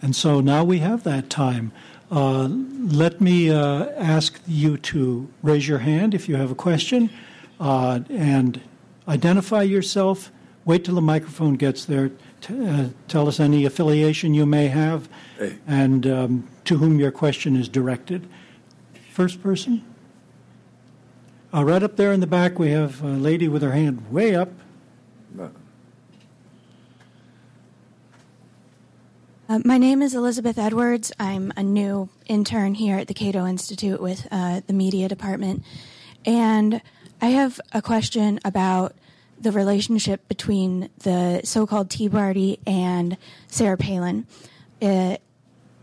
[0.03, 1.71] And so now we have that time.
[2.11, 7.11] Uh, let me uh, ask you to raise your hand if you have a question
[7.61, 8.61] uh, and
[9.07, 10.33] identify yourself.
[10.65, 12.11] Wait till the microphone gets there.
[12.41, 15.57] T- uh, tell us any affiliation you may have hey.
[15.67, 18.27] and um, to whom your question is directed.
[19.13, 19.85] First person?
[21.53, 24.37] Uh, right up there in the back, we have a lady with her hand way
[24.37, 24.51] up.
[29.49, 31.11] Uh, my name is Elizabeth Edwards.
[31.19, 35.65] I'm a new intern here at the Cato Institute with uh, the media department.
[36.25, 36.81] And
[37.21, 38.95] I have a question about
[39.41, 43.17] the relationship between the so called Tea Party and
[43.49, 44.25] Sarah Palin.
[44.81, 45.17] Uh,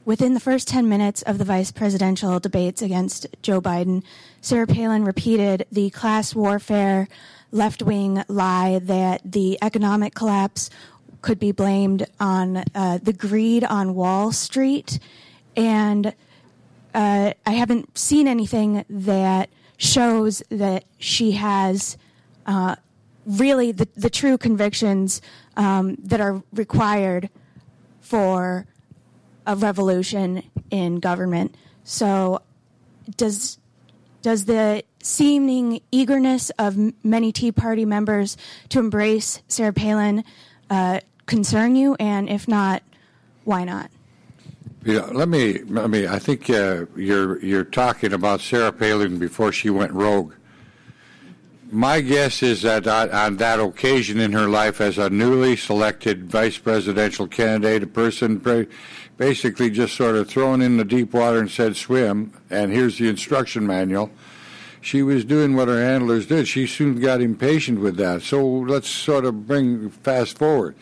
[0.06, 4.02] within the first 10 minutes of the vice presidential debates against Joe Biden,
[4.48, 7.10] Sarah Palin repeated the class warfare
[7.52, 10.70] left wing lie that the economic collapse
[11.22, 15.00] could be blamed on uh, the greed on Wall Street.
[15.58, 16.14] And
[16.94, 21.98] uh, I haven't seen anything that shows that she has
[22.46, 22.78] uh,
[23.26, 25.22] really the, the true convictions
[25.58, 27.30] um, that are required
[28.00, 28.66] for
[29.46, 31.54] a revolution in government.
[31.84, 32.42] So,
[33.18, 33.58] does
[34.22, 38.38] does the seeming eagerness of many Tea Party members
[38.70, 40.24] to embrace Sarah Palin
[40.70, 41.96] uh, concern you?
[42.00, 42.84] And if not,
[43.44, 43.90] why not?
[44.84, 45.60] Yeah, let me.
[45.78, 50.34] I mean, I think uh, you're you're talking about Sarah Palin before she went rogue.
[51.70, 56.58] My guess is that on that occasion in her life, as a newly selected vice
[56.58, 58.38] presidential candidate, a person
[59.18, 63.10] basically just sort of thrown in the deep water and said swim, and here's the
[63.10, 64.12] instruction manual.
[64.80, 66.48] She was doing what her handlers did.
[66.48, 68.22] She soon got impatient with that.
[68.22, 70.76] So let's sort of bring fast forward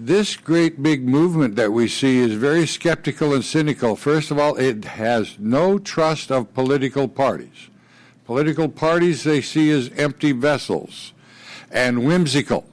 [0.00, 3.96] this great big movement that we see is very skeptical and cynical.
[3.96, 7.68] First of all, it has no trust of political parties.
[8.28, 11.14] Political parties they see as empty vessels
[11.70, 12.66] and whimsical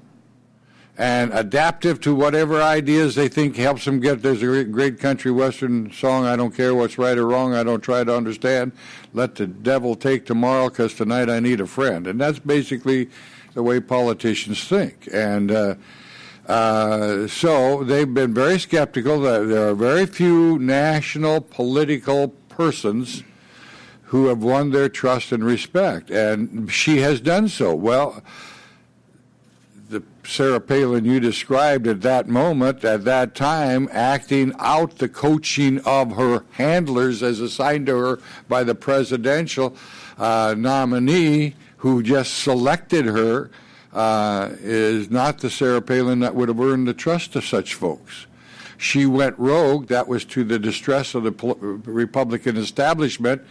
[0.98, 4.22] and adaptive to whatever ideas they think helps them get.
[4.22, 7.80] There's a great country western song, I don't care what's right or wrong, I don't
[7.80, 8.74] try to understand.
[9.14, 12.06] Let the devil take tomorrow because tonight I need a friend.
[12.06, 13.10] And that's basically
[13.54, 15.08] the way politicians think.
[15.14, 15.76] And, uh,
[16.48, 19.22] uh, so they've been very skeptical.
[19.22, 23.24] That there are very few national political persons
[24.06, 27.74] who have won their trust and respect, and she has done so.
[27.74, 28.22] Well,
[29.90, 35.80] the Sarah Palin you described at that moment, at that time, acting out the coaching
[35.82, 39.76] of her handlers as assigned to her by the presidential
[40.18, 43.50] uh, nominee who just selected her
[43.94, 48.28] uh, is not the Sarah Palin that would have earned the trust of such folks.
[48.78, 49.88] She went rogue.
[49.88, 53.42] That was to the distress of the Republican establishment,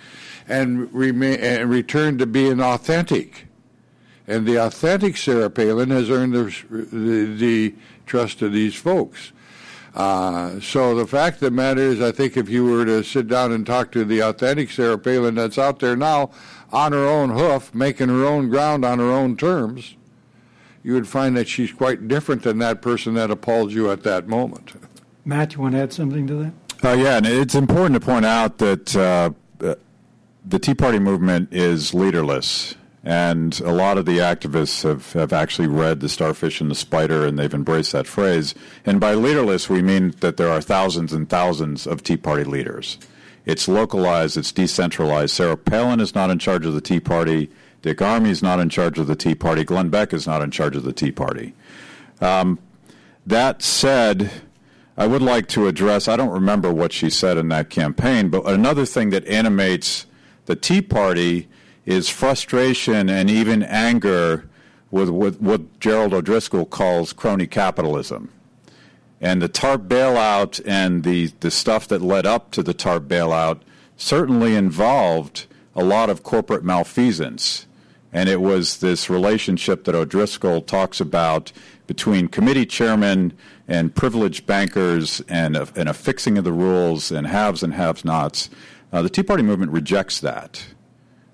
[0.48, 3.46] and, remain, and returned to being authentic.
[4.26, 7.74] And the authentic Sarah Palin has earned the, the, the
[8.06, 9.32] trust of these folks.
[9.94, 13.28] Uh, so the fact of the matter is, I think if you were to sit
[13.28, 16.30] down and talk to the authentic Sarah Palin that's out there now,
[16.72, 19.94] on her own hoof, making her own ground on her own terms,
[20.82, 24.26] you would find that she's quite different than that person that appalled you at that
[24.26, 24.72] moment.
[25.24, 26.52] Matt, you want to add something to that?
[26.84, 29.30] Uh, yeah, and it's important to point out that uh,
[30.44, 32.74] the Tea Party movement is leaderless.
[33.06, 37.26] And a lot of the activists have, have actually read The Starfish and the Spider,
[37.26, 38.54] and they've embraced that phrase.
[38.86, 42.98] And by leaderless, we mean that there are thousands and thousands of Tea Party leaders.
[43.44, 45.34] It's localized, it's decentralized.
[45.34, 47.50] Sarah Palin is not in charge of the Tea Party.
[47.82, 49.64] Dick Armey is not in charge of the Tea Party.
[49.64, 51.52] Glenn Beck is not in charge of the Tea Party.
[52.22, 52.58] Um,
[53.26, 54.30] that said,
[54.96, 58.46] I would like to address, I don't remember what she said in that campaign, but
[58.46, 60.06] another thing that animates
[60.46, 61.48] the Tea Party
[61.86, 64.48] is frustration and even anger
[64.90, 68.30] with, with what Gerald O'Driscoll calls crony capitalism.
[69.20, 73.60] And the TARP bailout and the, the stuff that led up to the TARP bailout
[73.96, 77.66] certainly involved a lot of corporate malfeasance
[78.14, 81.50] And it was this relationship that O'Driscoll talks about
[81.88, 83.32] between committee chairmen
[83.66, 88.04] and privileged bankers and a, and a fixing of the rules and haves and have
[88.04, 88.50] nots.
[88.94, 90.64] Uh, the Tea Party movement rejects that.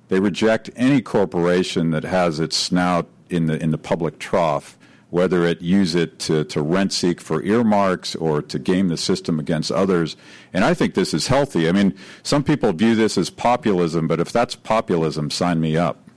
[0.08, 4.78] They reject any corporation that has its snout in the, in the public trough
[5.10, 9.38] whether it use it to, to rent seek for earmarks or to game the system
[9.38, 10.16] against others.
[10.52, 11.68] And I think this is healthy.
[11.68, 16.08] I mean, some people view this as populism, but if that's populism, sign me up.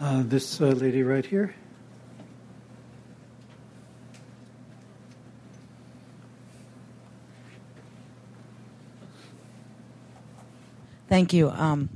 [0.00, 1.54] Uh, this uh, lady right here.
[11.10, 11.50] Thank you.
[11.50, 11.88] Um,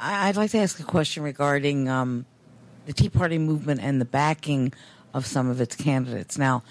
[0.00, 2.26] I'd like to ask a question regarding um,
[2.86, 4.72] the Tea Party movement and the backing
[5.14, 6.36] of some of its candidates.
[6.36, 6.64] Now,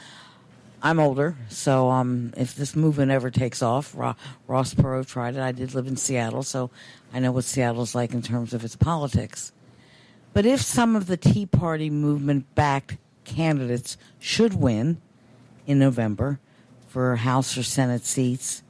[0.84, 5.42] I'm older, so um, if this movement ever takes off, Ross Perot tried it.
[5.42, 6.72] I did live in Seattle, so
[7.14, 9.54] I know what Seattle's like in terms of its politics.
[10.34, 15.02] But if some of the Tea Party movement backed candidates should win
[15.66, 16.42] in November
[16.90, 18.62] for House or Senate seats,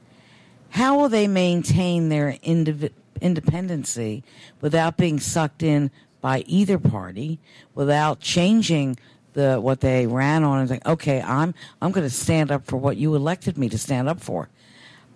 [0.70, 4.22] how will they maintain their indiv- independency
[4.60, 5.90] without being sucked in
[6.20, 7.38] by either party
[7.74, 8.98] without changing
[9.34, 12.76] the what they ran on and saying, okay, I'm I'm going to stand up for
[12.76, 14.48] what you elected me to stand up for.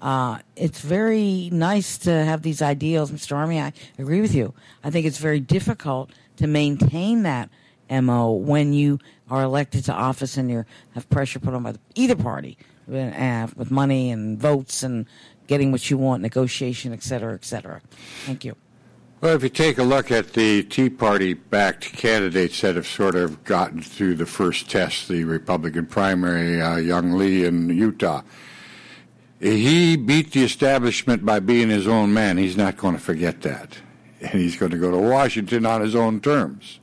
[0.01, 3.37] Uh, it's very nice to have these ideals, Mr.
[3.37, 3.61] Armey.
[3.63, 4.53] I agree with you.
[4.83, 7.51] I think it's very difficult to maintain that
[7.91, 8.99] mo when you
[9.31, 12.59] are elected to office and you have pressure put on by either party
[12.93, 15.07] uh, with money and votes and
[15.47, 17.81] getting what you want, negotiation, et cetera, et cetera.
[18.25, 18.57] Thank you.
[19.21, 23.15] Well, if you take a look at the Tea Party backed candidates that have sort
[23.15, 28.23] of gotten through the first test, the Republican primary, uh, Young Lee in Utah,
[29.39, 32.37] he beat the establishment by being his own man.
[32.37, 33.77] He's not going to forget that.
[34.21, 36.81] And he's going to go to Washington on his own terms.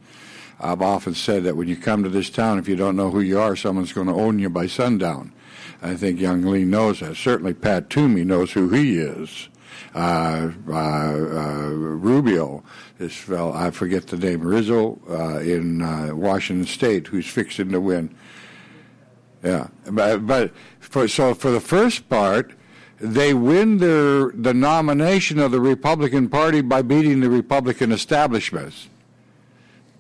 [0.62, 3.22] I've often said that when you come to this town, if you don't know who
[3.22, 5.34] you are, someone's going to own you by sundown.
[5.82, 7.16] I think Young Lee knows that.
[7.16, 9.50] Certainly Pat Toomey knows who he is.
[9.96, 12.64] Uh, uh, uh, Rubio,
[12.98, 15.00] this fellow, I forget the name, Rizzo
[15.42, 18.14] in Washington State, who's fixing to win.
[19.44, 22.54] Yeah, but, but for, so for the first part,
[23.00, 28.90] they win their the nomination of the Republican Party by beating the Republican establishments.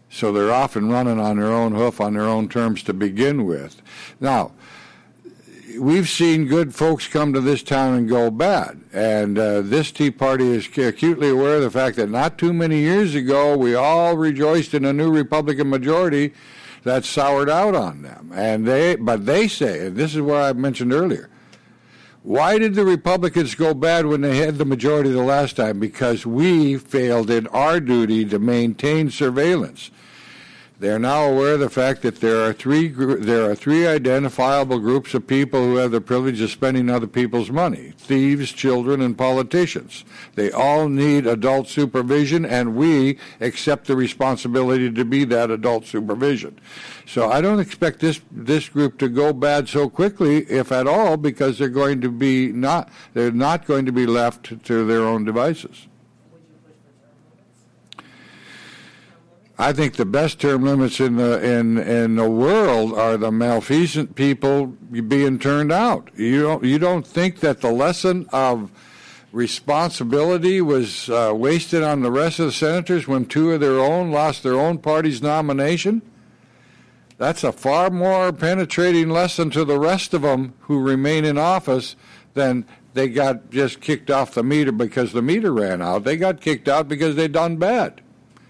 [0.09, 3.81] So they're often running on their own hoof on their own terms to begin with.
[4.19, 4.51] Now,
[5.77, 8.81] we've seen good folks come to this town and go bad.
[8.91, 12.79] And uh, this Tea Party is acutely aware of the fact that not too many
[12.79, 16.33] years ago, we all rejoiced in a new Republican majority
[16.83, 18.31] that soured out on them.
[18.33, 21.29] And they, but they say, and this is what I mentioned earlier.
[22.23, 25.79] Why did the Republicans go bad when they had the majority the last time?
[25.79, 29.89] Because we failed in our duty to maintain surveillance.
[30.79, 34.79] They are now aware of the fact that there are three there are three identifiable
[34.79, 39.17] groups of people who have the privilege of spending other people's money: thieves, children, and
[39.17, 40.05] politicians.
[40.35, 46.57] They all need adult supervision, and we accept the responsibility to be that adult supervision.
[47.05, 51.17] So I don't expect this this group to go bad so quickly, if at all,
[51.17, 55.25] because they're going to be not they're not going to be left to their own
[55.25, 55.88] devices.
[59.61, 64.15] I think the best term limits in the in in the world are the malfeasant
[64.15, 66.09] people being turned out.
[66.15, 68.71] You don't you don't think that the lesson of
[69.33, 74.11] responsibility was uh, wasted on the rest of the senators when two of their own
[74.11, 76.03] lost their own party's nomination?
[77.17, 81.97] That's a far more penetrating lesson to the rest of them who remain in office
[82.33, 86.05] than they got just kicked off the meter because the meter ran out.
[86.05, 88.01] They got kicked out because they done bad.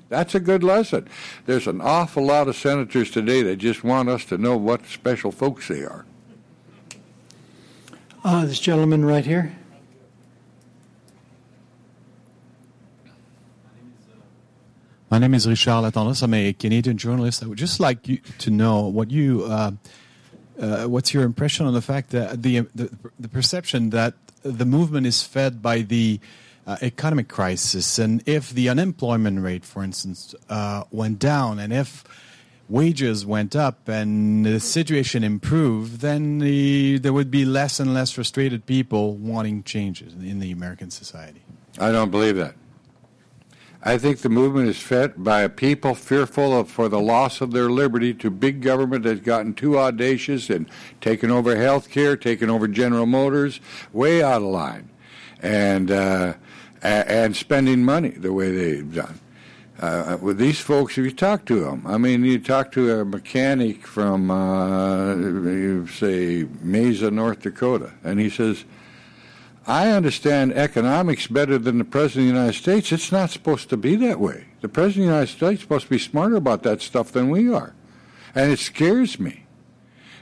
[0.09, 1.07] That's a good lesson.
[1.45, 5.31] There's an awful lot of senators today that just want us to know what special
[5.31, 6.05] folks they are.
[8.23, 9.55] Uh, this gentleman right here.
[15.11, 16.23] My name is Richard Latendresse.
[16.23, 17.43] I'm a Canadian journalist.
[17.43, 19.71] I would just like you to know what you, uh,
[20.59, 22.89] uh, what's your impression on the fact that the, the,
[23.19, 26.19] the perception that the movement is fed by the
[26.69, 32.03] uh, economic crisis, and if the unemployment rate, for instance, uh, went down, and if
[32.69, 38.11] wages went up and the situation improved, then the, there would be less and less
[38.11, 41.41] frustrated people wanting changes in the American society.
[41.79, 42.53] I don't believe that.
[43.81, 47.51] I think the movement is fed by a people fearful of for the loss of
[47.51, 50.69] their liberty to big government that's gotten too audacious and
[51.01, 53.59] taken over health care, taken over General Motors,
[53.91, 54.89] way out of line.
[55.41, 56.33] And uh,
[56.81, 59.19] and spending money the way they've done.
[59.81, 63.05] uh, with these folks, if you talk to them, I mean, you talk to a
[63.05, 68.65] mechanic from, uh, say, Mesa, North Dakota, and he says,
[69.65, 72.91] I understand economics better than the President of the United States.
[72.91, 74.45] It's not supposed to be that way.
[74.61, 77.29] The President of the United States is supposed to be smarter about that stuff than
[77.29, 77.73] we are.
[78.35, 79.45] And it scares me.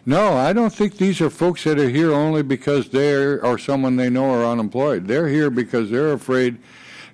[0.08, 3.98] No, I don't think these are folks that are here only because they're or someone
[3.98, 5.06] they know are unemployed.
[5.06, 6.60] They're here because they're afraid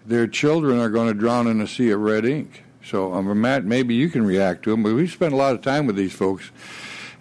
[0.06, 2.62] their children are going to drown in a sea of red ink.
[2.86, 4.84] So, um, Matt, maybe you can react to them.
[4.84, 6.52] But we spent a lot of time with these folks,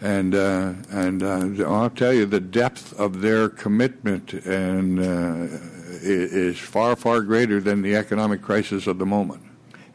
[0.02, 5.56] and uh, and uh, I'll tell you the depth of their commitment and uh,
[6.02, 9.40] is far far greater than the economic crisis of the moment.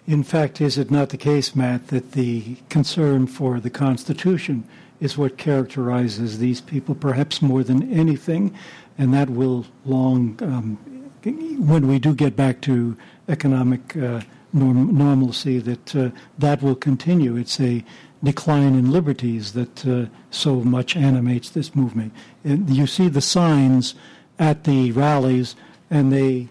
[0.07, 4.63] In fact, is it not the case, Matt, that the concern for the Constitution
[4.99, 8.53] is what characterizes these people, perhaps more than anything,
[8.97, 10.77] and that will long um,
[11.23, 14.21] when we do get back to economic uh,
[14.53, 17.35] norm- normalcy, that uh, that will continue.
[17.35, 17.83] It's a
[18.23, 22.13] decline in liberties that uh, so much animates this movement.
[22.43, 23.93] And you see the signs
[24.39, 25.55] at the rallies,
[25.89, 26.49] and they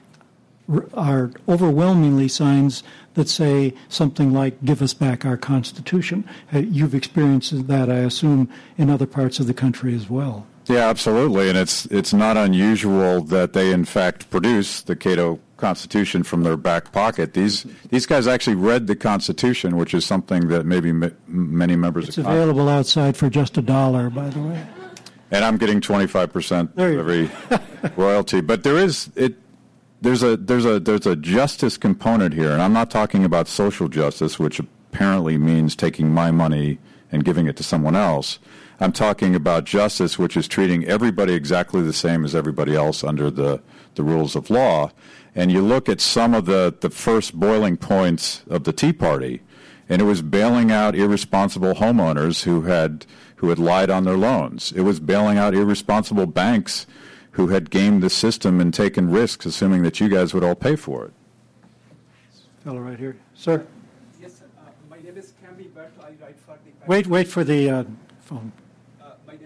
[0.95, 2.83] are overwhelmingly signs
[3.15, 8.49] that say something like "Give us back our Constitution." Uh, you've experienced that, I assume,
[8.77, 10.47] in other parts of the country as well.
[10.67, 16.25] Yeah, absolutely, and it's it's not unusual that they in fact produce the Cato Constitution
[16.25, 17.35] from their back pocket.
[17.35, 22.09] These these guys actually read the Constitution, which is something that maybe m- many members.
[22.09, 22.79] It's available Congress.
[22.97, 24.67] outside for just a dollar, by the way.
[25.31, 27.31] And I'm getting 25 percent every
[27.97, 29.37] royalty, but there is it.
[30.01, 33.89] There's a there's a there's a justice component here, and I'm not talking about social
[33.89, 36.79] justice, which apparently means taking my money
[37.11, 38.39] and giving it to someone else.
[38.79, 43.31] I'm talking about justice, which is treating everybody exactly the same as everybody else under
[43.31, 43.63] the,
[43.95, 44.91] the rules of law.
[45.35, 49.41] And you look at some of the, the first boiling points of the Tea Party,
[49.89, 54.73] and it was bailing out irresponsible homeowners who had, who had lied on their loans.
[54.73, 56.87] It was bailing out irresponsible banks
[57.37, 60.75] who had gamed the system and taken risks, assuming that you guys would all pay
[60.75, 61.13] for it.
[62.65, 63.17] Fellow right here.
[63.35, 63.67] Sir?
[64.21, 64.45] Yes, sir.
[64.59, 65.93] Uh, my name is Camby Bert.
[66.01, 66.87] I write for the...
[66.87, 67.85] Wait, wait for the uh,
[68.21, 68.53] phone.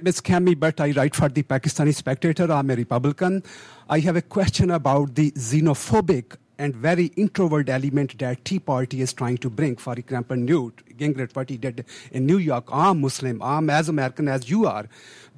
[0.02, 0.20] Ms.
[0.22, 0.80] Cammy Bhatt.
[0.80, 2.50] I write for the Pakistani Spectator.
[2.50, 3.42] I'm a Republican.
[3.88, 9.12] I have a question about the xenophobic and very introvert element that Tea Party is
[9.12, 9.76] trying to bring.
[9.76, 12.68] For example, Newt Gingrich, what he did in New York.
[12.70, 13.42] I'm Muslim.
[13.42, 14.86] I'm as American as you are.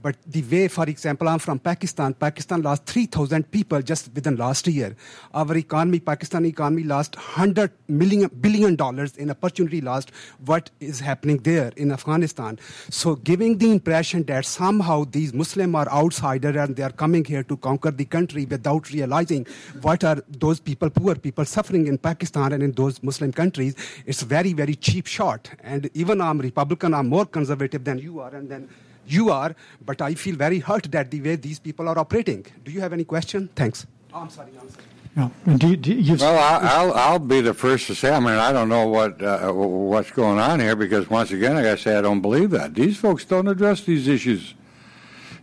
[0.03, 2.15] But the way, for example, I'm from Pakistan.
[2.15, 4.97] Pakistan lost 3,000 people just within last year.
[5.33, 10.11] Our economy, Pakistan economy, lost 100 million billion dollars in opportunity lost.
[10.45, 12.59] What is happening there in Afghanistan?
[12.91, 17.45] So, giving the impression that somehow these Muslims are outsiders and they are coming here
[17.45, 19.47] to conquer the country without realizing
[19.83, 23.77] what are those people, poor people, suffering in Pakistan and in those Muslim countries,
[24.07, 25.49] it's very, very cheap shot.
[25.63, 28.69] And even I'm Republican, I'm more conservative than you are, and then
[29.07, 32.47] you are, but I feel very hurt that the way these people are operating.
[32.65, 33.49] Do you have any question?
[33.55, 33.87] Thanks.
[34.13, 34.51] Oh, I'm sorry.
[34.61, 34.85] I'm sorry.
[35.15, 35.31] No.
[35.59, 38.11] Do, do well, I'll, I'll be the first to say.
[38.11, 41.63] I mean, I don't know what uh, what's going on here because once again, I
[41.63, 44.55] got to say, I don't believe that these folks don't address these issues.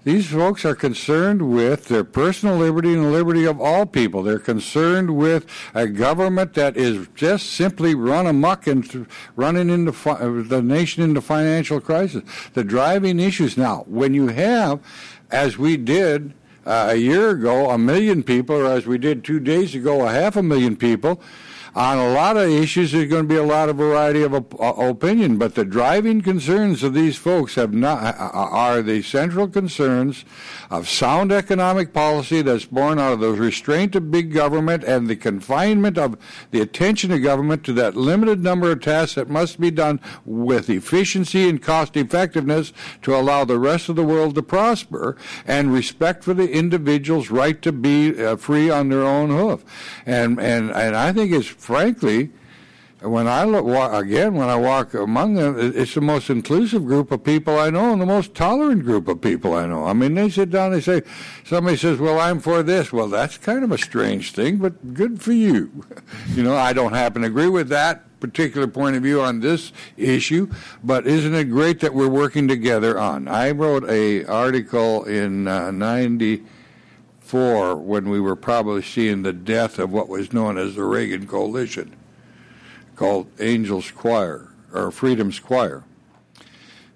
[0.05, 4.23] These folks are concerned with their personal liberty and the liberty of all people.
[4.23, 10.19] They're concerned with a government that is just simply run amok and running into fi-
[10.19, 12.23] the nation into financial crisis.
[12.53, 14.79] The driving issues now, when you have,
[15.31, 16.33] as we did
[16.65, 20.11] uh, a year ago, a million people, or as we did two days ago, a
[20.11, 21.21] half a million people
[21.79, 24.53] on a lot of issues, there's going to be a lot of variety of op-
[24.77, 30.25] opinion, but the driving concerns of these folks have not are the central concerns
[30.69, 35.15] of sound economic policy that's born out of the restraint of big government and the
[35.15, 36.17] confinement of
[36.51, 40.69] the attention of government to that limited number of tasks that must be done with
[40.69, 45.15] efficiency and cost effectiveness to allow the rest of the world to prosper
[45.47, 49.63] and respect for the individual's right to be uh, free on their own hoof.
[50.05, 52.31] And, and, and I think it's frankly,
[52.99, 53.63] when I look
[53.93, 57.93] again, when I walk among them, it's the most inclusive group of people I know
[57.93, 59.85] and the most tolerant group of people I know.
[59.85, 61.03] I mean, they sit down, they say,
[61.45, 65.21] somebody says, "Well, I'm for this." Well, that's kind of a strange thing, but good
[65.21, 65.85] for you.
[66.29, 69.71] you know, I don't happen to agree with that particular point of view on this
[69.95, 70.51] issue,
[70.83, 73.27] but isn't it great that we're working together on?
[73.27, 76.43] I wrote a article in uh, ninety
[77.29, 81.27] four when we were probably seeing the death of what was known as the Reagan
[81.27, 81.95] Coalition
[82.95, 85.83] called Angels Choir or Freedom's Choir.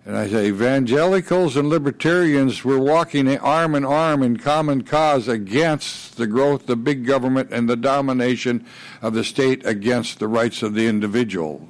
[0.07, 6.17] And I say, evangelicals and libertarians were walking arm in arm in common cause against
[6.17, 8.65] the growth of big government and the domination
[9.03, 11.69] of the state against the rights of the individual.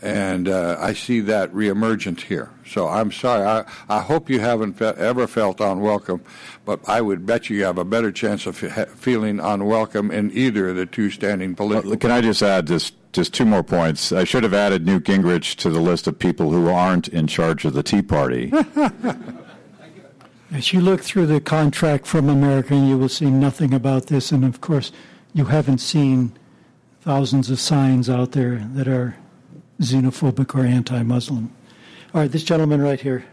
[0.00, 2.50] And uh, I see that reemergent here.
[2.64, 3.44] So I'm sorry.
[3.44, 6.22] I, I hope you haven't fe- ever felt unwelcome,
[6.64, 10.68] but I would bet you have a better chance of fe- feeling unwelcome in either
[10.68, 11.96] of the two standing political.
[11.96, 14.12] Can I just add just just two more points?
[14.12, 17.64] I should have added Newt Gingrich to the list of people who aren't in charge
[17.64, 18.52] of the Tea Party.
[20.52, 24.32] As you look through the contract from America, you will see nothing about this.
[24.32, 24.92] And of course,
[25.34, 26.32] you haven't seen
[27.02, 29.16] thousands of signs out there that are
[29.80, 31.52] xenophobic or anti Muslim.
[32.14, 33.24] All right, this gentleman right here.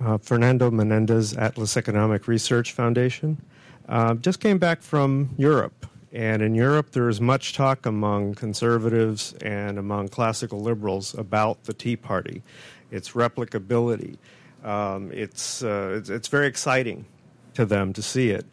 [0.00, 3.40] Uh, Fernando Menendez, Atlas Economic Research Foundation.
[3.88, 9.34] Uh, just came back from Europe, and in Europe there is much talk among conservatives
[9.42, 12.42] and among classical liberals about the Tea Party,
[12.90, 14.16] its replicability.
[14.64, 17.04] Um, it's, uh, it's, it's very exciting
[17.54, 18.46] to them to see it.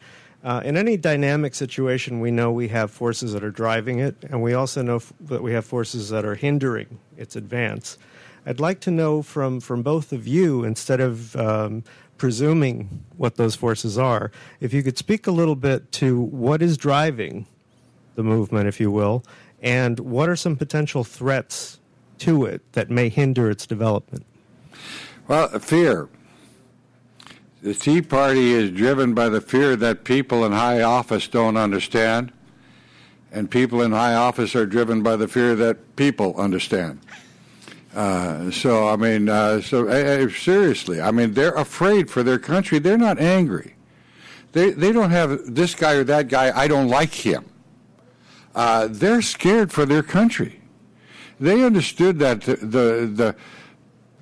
[0.44, 4.42] Uh, in any dynamic situation, we know we have forces that are driving it, and
[4.42, 7.96] we also know f- that we have forces that are hindering its advance.
[8.44, 11.84] I'd like to know from, from both of you, instead of um,
[12.18, 16.76] presuming what those forces are, if you could speak a little bit to what is
[16.76, 17.46] driving
[18.16, 19.24] the movement, if you will,
[19.62, 21.78] and what are some potential threats
[22.18, 24.26] to it that may hinder its development.
[25.28, 26.08] Well, fear.
[27.62, 32.32] The Tea Party is driven by the fear that people in high office don't understand,
[33.30, 36.98] and people in high office are driven by the fear that people understand.
[37.94, 42.80] Uh, so, I mean, uh, so uh, seriously, I mean, they're afraid for their country.
[42.80, 43.76] They're not angry.
[44.50, 46.50] They they don't have this guy or that guy.
[46.58, 47.44] I don't like him.
[48.56, 50.60] Uh, they're scared for their country.
[51.38, 53.36] They understood that the, the the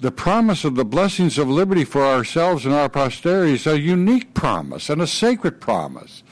[0.00, 4.32] the promise of the blessings of liberty for ourselves and our posterity is a unique
[4.32, 6.22] promise and a sacred promise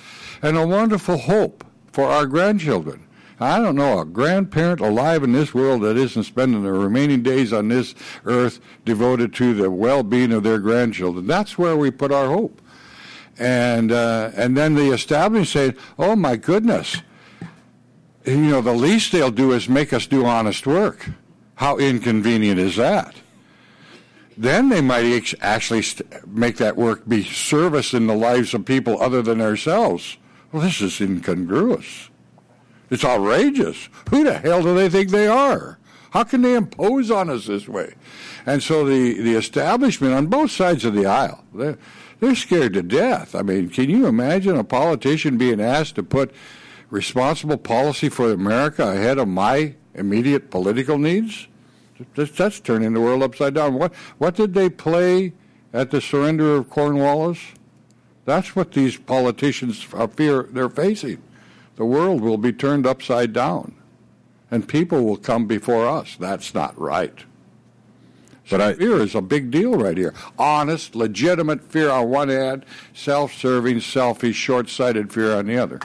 [0.40, 3.04] and a wonderful hope for our grandchildren.
[3.40, 7.52] I don't know a grandparent alive in this world that isn't spending their remaining days
[7.52, 7.94] on this
[8.24, 11.26] earth devoted to the well-being of their grandchildren.
[11.26, 12.60] That's where we put our hope.
[13.38, 16.96] And uh, and then the establishment say, "Oh my goodness,
[18.24, 21.08] you know, the least they'll do is make us do honest work.
[21.54, 23.14] How inconvenient is that?"
[24.38, 25.82] Then they might actually
[26.26, 30.16] make that work be service in the lives of people other than ourselves.
[30.52, 32.08] Well, this is incongruous.
[32.88, 33.88] It's outrageous.
[34.10, 35.78] Who the hell do they think they are?
[36.12, 37.94] How can they impose on us this way?
[38.46, 41.76] And so the, the establishment on both sides of the aisle, they're,
[42.20, 43.34] they're scared to death.
[43.34, 46.32] I mean, can you imagine a politician being asked to put
[46.90, 51.48] responsible policy for America ahead of my immediate political needs?
[52.14, 53.74] That's, that's turning the world upside down.
[53.74, 55.32] What what did they play
[55.72, 57.38] at the surrender of Cornwallis?
[58.24, 61.22] That's what these politicians fear they're facing.
[61.76, 63.74] The world will be turned upside down,
[64.50, 66.16] and people will come before us.
[66.18, 67.24] That's not right.
[68.50, 70.14] But I, fear is a big deal right here.
[70.38, 75.80] Honest, legitimate fear on one hand, self-serving, selfish, short-sighted fear on the other.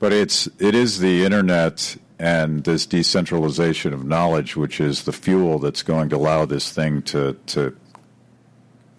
[0.00, 5.58] But it's it is the internet and this decentralization of knowledge, which is the fuel
[5.58, 7.76] that's going to allow this thing to to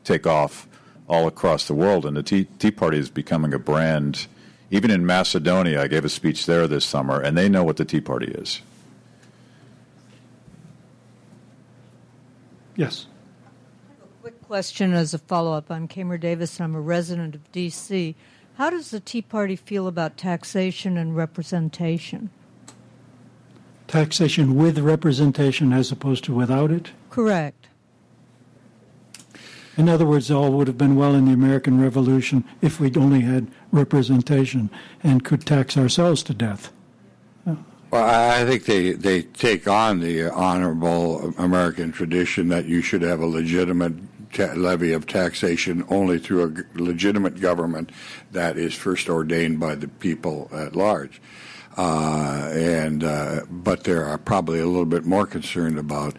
[0.03, 0.67] take off
[1.07, 2.05] all across the world.
[2.05, 4.27] And the Tea, Tea Party is becoming a brand.
[4.71, 7.85] Even in Macedonia, I gave a speech there this summer, and they know what the
[7.85, 8.61] Tea Party is.
[12.75, 13.05] Yes.
[13.87, 15.71] I have a quick question as a follow up.
[15.71, 16.57] I'm Kamer Davis.
[16.57, 18.15] and I'm a resident of D.C.
[18.55, 22.29] How does the Tea Party feel about taxation and representation?
[23.93, 26.89] Taxation with representation as opposed to without it?
[27.11, 27.67] Correct.
[29.77, 33.21] In other words, all would have been well in the American Revolution if we'd only
[33.21, 34.71] had representation
[35.03, 36.71] and could tax ourselves to death.
[37.45, 43.19] Well, I think they, they take on the honorable American tradition that you should have
[43.19, 43.93] a legitimate
[44.33, 47.91] ta- levy of taxation only through a g- legitimate government
[48.31, 51.21] that is first ordained by the people at large.
[51.75, 56.15] Uh, and uh, but they are probably a little bit more concerned about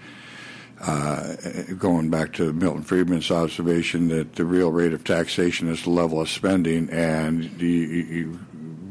[0.81, 1.35] uh,
[1.79, 6.21] going back to Milton Friedman's observation that the real rate of taxation is the level
[6.21, 8.39] of spending, and you,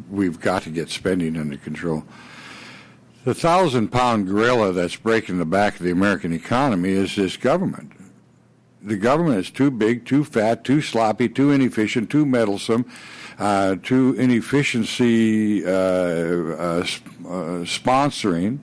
[0.09, 2.03] we've got to get spending under control.
[3.26, 7.91] The thousand pound gorilla that's breaking the back of the American economy is this government.
[8.82, 12.86] The government is too big, too fat, too sloppy, too inefficient, too meddlesome
[13.43, 16.83] uh, to inefficiency uh, uh,
[17.65, 18.59] sponsoring,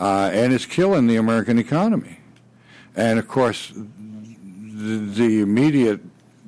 [0.00, 2.18] and it's killing the American economy.
[2.96, 6.00] And of course, the, the immediate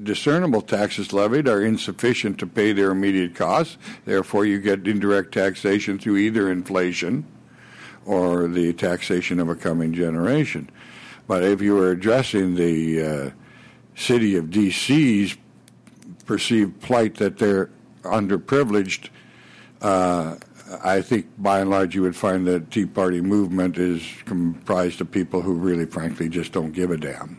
[0.03, 3.79] discernible taxes levied are insufficient to pay their immediate costs.
[4.07, 7.25] Therefore, you get indirect taxation through either inflation
[8.05, 10.69] or the taxation of a coming generation.
[11.29, 13.31] But if you were addressing the uh,
[13.95, 15.37] city of D.C.'s
[16.33, 17.69] perceived plight that they're
[18.05, 19.11] underprivileged,
[19.83, 20.35] uh,
[20.83, 25.11] I think by and large you would find that Tea Party movement is comprised of
[25.11, 27.39] people who really, frankly, just don't give a damn.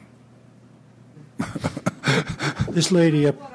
[2.70, 3.50] this lady up.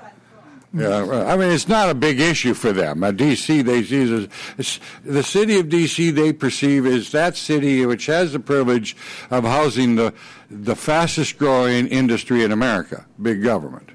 [0.75, 3.05] Yeah, I mean, it's not a big issue for them.
[3.05, 6.11] Uh, D.C., they see as, the city of D.C.
[6.11, 8.97] they perceive as that city which has the privilege
[9.31, 10.13] of housing the
[10.51, 13.91] the fastest growing industry in America, big government.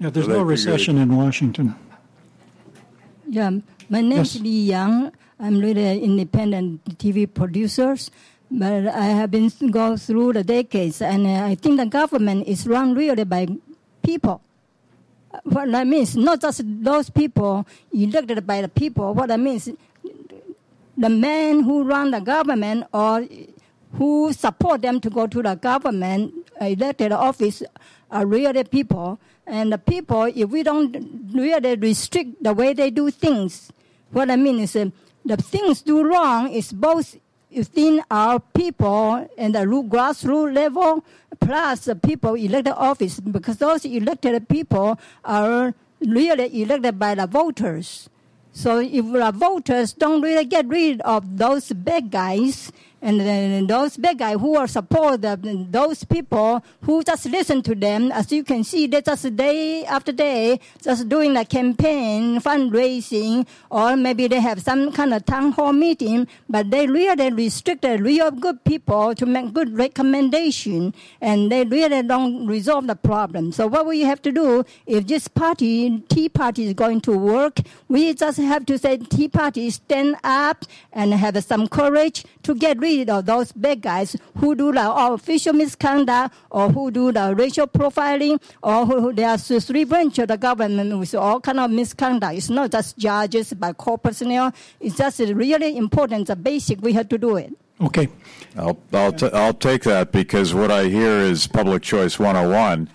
[0.00, 1.76] Yeah, there's so no recession in Washington.
[3.28, 3.50] Yeah,
[3.90, 4.34] my name yes.
[4.34, 5.12] is Li Yang.
[5.38, 7.94] I'm really an independent TV producer,
[8.50, 12.66] but I have been going through the decades, and uh, I think the government is
[12.66, 13.46] run really by
[14.02, 14.40] people.
[15.44, 19.12] What that means, not just those people elected by the people.
[19.12, 19.68] What that means,
[20.96, 23.28] the men who run the government or
[23.94, 27.62] who support them to go to the government elected office
[28.10, 29.20] are really people.
[29.50, 30.94] And the people, if we don't
[31.34, 33.72] really restrict the way they do things,
[34.12, 34.90] what I mean is uh,
[35.24, 37.16] the things do wrong is both
[37.50, 41.04] within our people and the grassroots level,
[41.40, 48.08] plus the people elected office, because those elected people are really elected by the voters.
[48.52, 52.70] So if the voters don't really get rid of those bad guys,
[53.02, 57.74] and then those bad guys who are support the, those people who just listen to
[57.74, 63.46] them, as you can see, they just day after day just doing a campaign, fundraising,
[63.70, 67.96] or maybe they have some kind of town hall meeting, but they really restrict the
[67.98, 70.92] real good people to make good recommendation,
[71.22, 73.50] and they really don't resolve the problem.
[73.50, 77.60] So what we have to do, if this party, Tea Party is going to work,
[77.88, 82.78] we just have to say Tea Party stand up and have some courage to get
[82.78, 87.34] rid rid of those bad guys who do the official misconduct or who do the
[87.36, 91.70] racial profiling or who there are three branches of the government with all kind of
[91.70, 92.36] misconduct.
[92.36, 94.52] It's not just judges, but core personnel.
[94.80, 97.52] It's just really important, the basic, we have to do it.
[97.80, 98.08] Okay.
[98.56, 102.90] I'll, I'll, t- I'll take that because what I hear is public choice 101.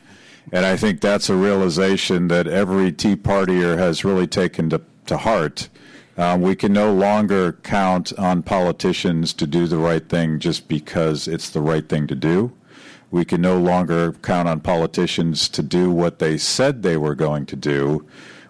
[0.51, 5.17] And I think that's a realization that every Tea Partier has really taken to, to
[5.17, 5.69] heart
[6.17, 11.27] um, we can no longer count on politicians to do the right thing just because
[11.27, 12.53] it's the right thing to do.
[13.11, 17.45] We can no longer count on politicians to do what they said they were going
[17.47, 18.05] to do.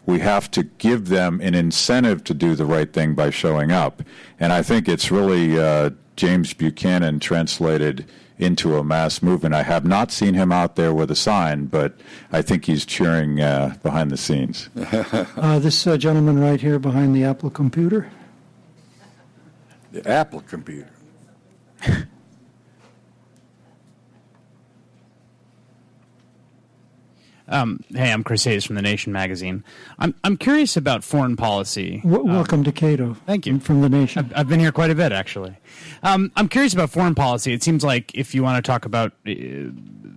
[0.06, 4.04] We have to give them an incentive to do the right thing by showing up.
[4.40, 8.06] And I think it's really uh, James Buchanan translated
[8.38, 9.56] into a mass movement.
[9.56, 11.94] I have not seen him out there with a sign, but
[12.32, 14.70] I think he's cheering uh, behind the scenes.
[14.76, 18.10] uh, this uh, gentleman right here behind the Apple computer.
[19.92, 20.90] The Apple computer.
[27.48, 29.64] Um, hey, I'm Chris Hayes from The Nation magazine.
[30.00, 32.00] I'm I'm curious about foreign policy.
[32.04, 33.16] W- welcome um, to Cato.
[33.26, 34.26] Thank you from The Nation.
[34.26, 35.56] I've, I've been here quite a bit, actually.
[36.02, 37.54] Um, I'm curious about foreign policy.
[37.54, 39.34] It seems like if you want to talk about uh,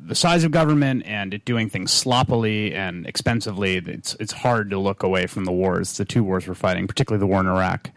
[0.06, 4.78] the size of government and it doing things sloppily and expensively, it's it's hard to
[4.78, 7.90] look away from the wars, the two wars we're fighting, particularly the war in Iraq.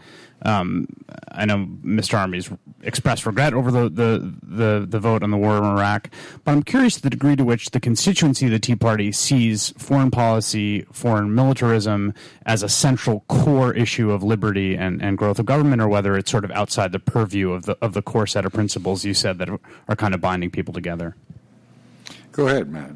[0.43, 0.87] Um,
[1.31, 2.17] I know Mr.
[2.17, 2.49] Armey's
[2.81, 6.09] expressed regret over the, the, the, the, vote on the war in Iraq,
[6.43, 10.09] but I'm curious the degree to which the constituency of the Tea Party sees foreign
[10.09, 12.15] policy, foreign militarism
[12.45, 16.31] as a central core issue of liberty and, and growth of government, or whether it's
[16.31, 19.37] sort of outside the purview of the, of the core set of principles you said
[19.37, 19.49] that
[19.87, 21.15] are kind of binding people together.
[22.31, 22.91] Go ahead, Matt.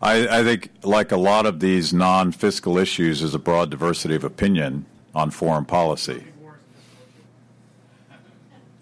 [0.00, 4.16] I, I think, like a lot of these non fiscal issues, there's a broad diversity
[4.16, 6.24] of opinion on foreign policy.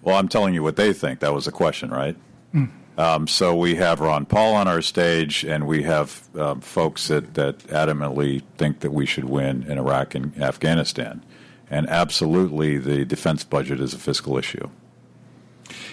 [0.03, 1.21] Well, I'm telling you what they think.
[1.21, 2.17] That was a question, right?
[2.55, 2.71] Mm.
[2.97, 7.35] Um, so we have Ron Paul on our stage, and we have um, folks that,
[7.35, 11.23] that adamantly think that we should win in Iraq and Afghanistan.
[11.71, 14.69] And absolutely, the defense budget is a fiscal issue.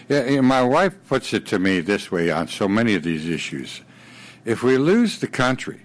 [0.10, 3.82] Yeah, my wife puts it to me this way on so many of these issues.
[4.44, 5.82] If we lose the country,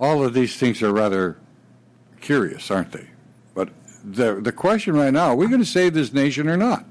[0.00, 1.36] all of these things are rather
[2.20, 3.08] curious, aren't they?
[4.04, 6.86] The the question right now: Are we going to save this nation or not?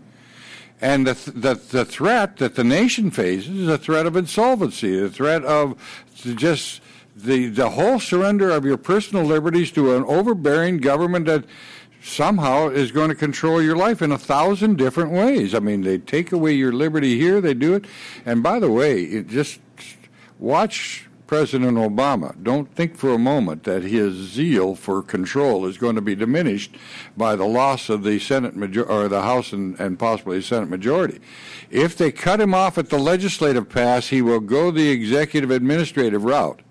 [0.81, 5.09] And the, the the threat that the nation faces is a threat of insolvency, the
[5.09, 5.77] threat of
[6.15, 6.81] just
[7.15, 11.45] the the whole surrender of your personal liberties to an overbearing government that
[12.03, 15.55] somehow is going to control your life in a thousand different ways.
[15.55, 17.85] I mean, they take away your liberty here, they do it.
[18.25, 19.59] And by the way, it just
[20.37, 22.35] watch President Obama.
[22.43, 26.75] Don't think for a moment that his zeal for control is going to be diminished
[27.17, 31.19] by the loss of the Senate major- or the House and, and possibly Senate majority.
[31.71, 36.23] If they cut him off at the legislative pass, he will go the executive administrative
[36.23, 36.61] route.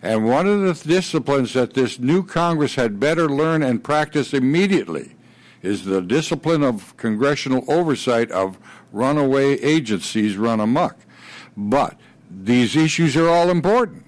[0.00, 5.14] And one of the disciplines that this new Congress had better learn and practice immediately
[5.60, 8.56] is the discipline of congressional oversight of
[8.92, 10.96] runaway agencies run amok.
[11.54, 11.98] But
[12.30, 14.06] these issues are all important.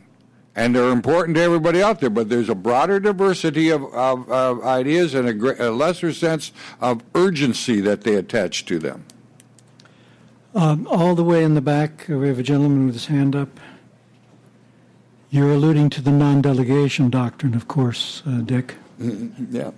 [0.54, 4.62] And they're important to everybody out there, but there's a broader diversity of, of, of
[4.62, 9.06] ideas and a, a, lesser sense of urgency that they attach to them.
[10.54, 13.48] Um, all the way in the back, we have a gentleman with his hand up.
[15.30, 18.74] You're alluding to the non delegation doctrine, of course, uh, Dick.
[19.00, 19.56] Mm-hmm.
[19.56, 19.70] yeah.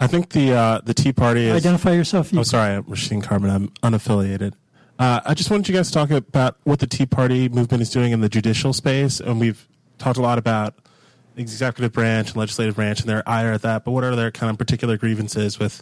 [0.00, 1.54] I think the uh, the Tea Party is.
[1.54, 2.32] Identify yourself.
[2.32, 3.50] You oh, sorry, I'm Rasheen Carbon.
[3.50, 4.54] I'm unaffiliated.
[5.00, 7.88] Uh, I just wanted you guys to talk about what the Tea Party movement is
[7.88, 10.74] doing in the judicial space, and we've talked a lot about
[11.34, 13.86] the executive branch and legislative branch and their ire at that.
[13.86, 15.80] But what are their kind of particular grievances with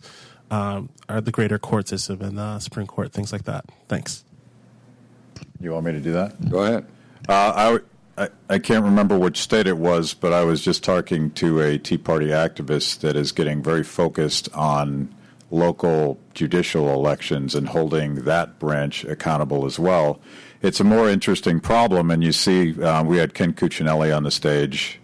[0.53, 3.65] um, are the greater court system and the Supreme Court, things like that?
[3.89, 4.23] Thanks.
[5.59, 6.49] You want me to do that?
[6.49, 6.87] Go ahead.
[7.29, 7.81] Uh,
[8.17, 11.77] I, I can't remember which state it was, but I was just talking to a
[11.77, 15.13] Tea Party activist that is getting very focused on
[15.51, 20.21] local judicial elections and holding that branch accountable as well.
[20.61, 24.31] It's a more interesting problem, and you see, um, we had Ken Cuccinelli on the
[24.31, 25.01] stage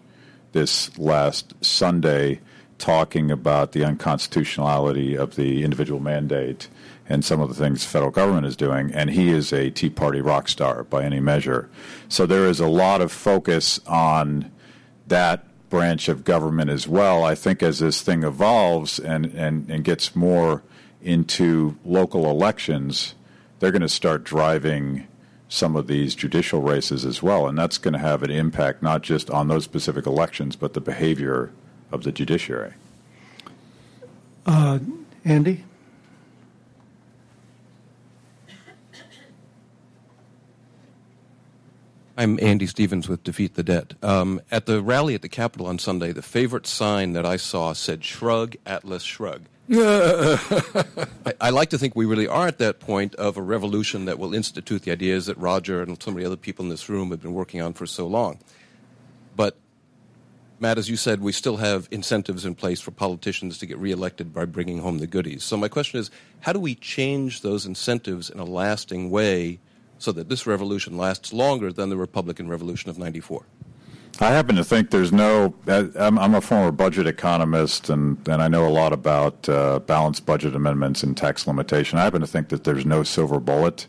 [0.52, 2.40] this last Sunday
[2.78, 6.68] talking about the unconstitutionality of the individual mandate
[7.08, 9.90] and some of the things the federal government is doing, and he is a Tea
[9.90, 11.68] Party rock star by any measure.
[12.08, 14.50] So there is a lot of focus on
[15.06, 17.24] that branch of government as well.
[17.24, 20.62] I think as this thing evolves and, and, and gets more
[21.02, 23.14] into local elections,
[23.58, 25.06] they're going to start driving
[25.48, 29.02] some of these judicial races as well, and that's going to have an impact not
[29.02, 31.50] just on those specific elections, but the behavior
[31.92, 32.72] of the judiciary.
[34.46, 34.78] Uh,
[35.24, 35.64] Andy?
[42.16, 43.94] I'm Andy Stevens with Defeat the Debt.
[44.00, 47.72] Um, at the rally at the Capitol on Sunday, the favorite sign that I saw
[47.72, 53.14] said "Shrug Atlas Shrug." I, I, like to think we really are at that point
[53.16, 56.64] of a revolution that will institute the ideas that Roger and so many other people
[56.64, 58.38] in this room have been working on for so long.
[59.34, 59.56] But
[60.60, 64.32] Matt, as you said, we still have incentives in place for politicians to get reelected
[64.32, 65.42] by bringing home the goodies.
[65.42, 66.10] So my question is,
[66.40, 69.58] how do we change those incentives in a lasting way?
[70.04, 73.46] So that this revolution lasts longer than the Republican Revolution of 94?
[74.20, 75.54] I happen to think there's no.
[75.66, 80.54] I'm, a former budget economist, and, and I know a lot about uh, balanced budget
[80.54, 81.98] amendments and tax limitation.
[81.98, 83.88] I happen to think that there's no silver bullet,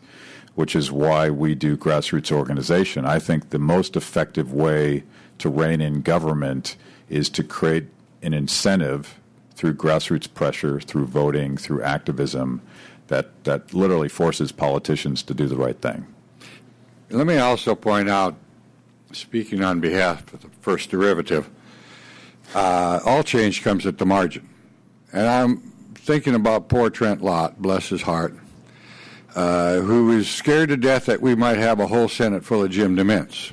[0.56, 3.04] which is why we do grassroots organization.
[3.04, 5.04] I think the most effective way
[5.38, 6.76] to rein in government
[7.08, 7.84] is to create
[8.22, 9.20] an incentive
[9.54, 12.62] through grassroots pressure, through voting, through activism,
[13.08, 16.06] that, that literally forces politicians to do the right thing.
[17.10, 18.34] Let me also point out,
[19.12, 21.48] speaking on behalf of the first derivative,
[22.54, 24.48] uh, all change comes at the margin.
[25.12, 25.58] And I'm
[25.94, 28.34] thinking about poor Trent Lott, bless his heart,
[29.34, 32.70] uh, who is scared to death that we might have a whole Senate full of
[32.70, 33.52] Jim DeMints.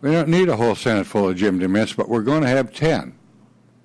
[0.00, 2.72] We don't need a whole Senate full of Jim DeMints, but we're going to have
[2.72, 3.14] 10.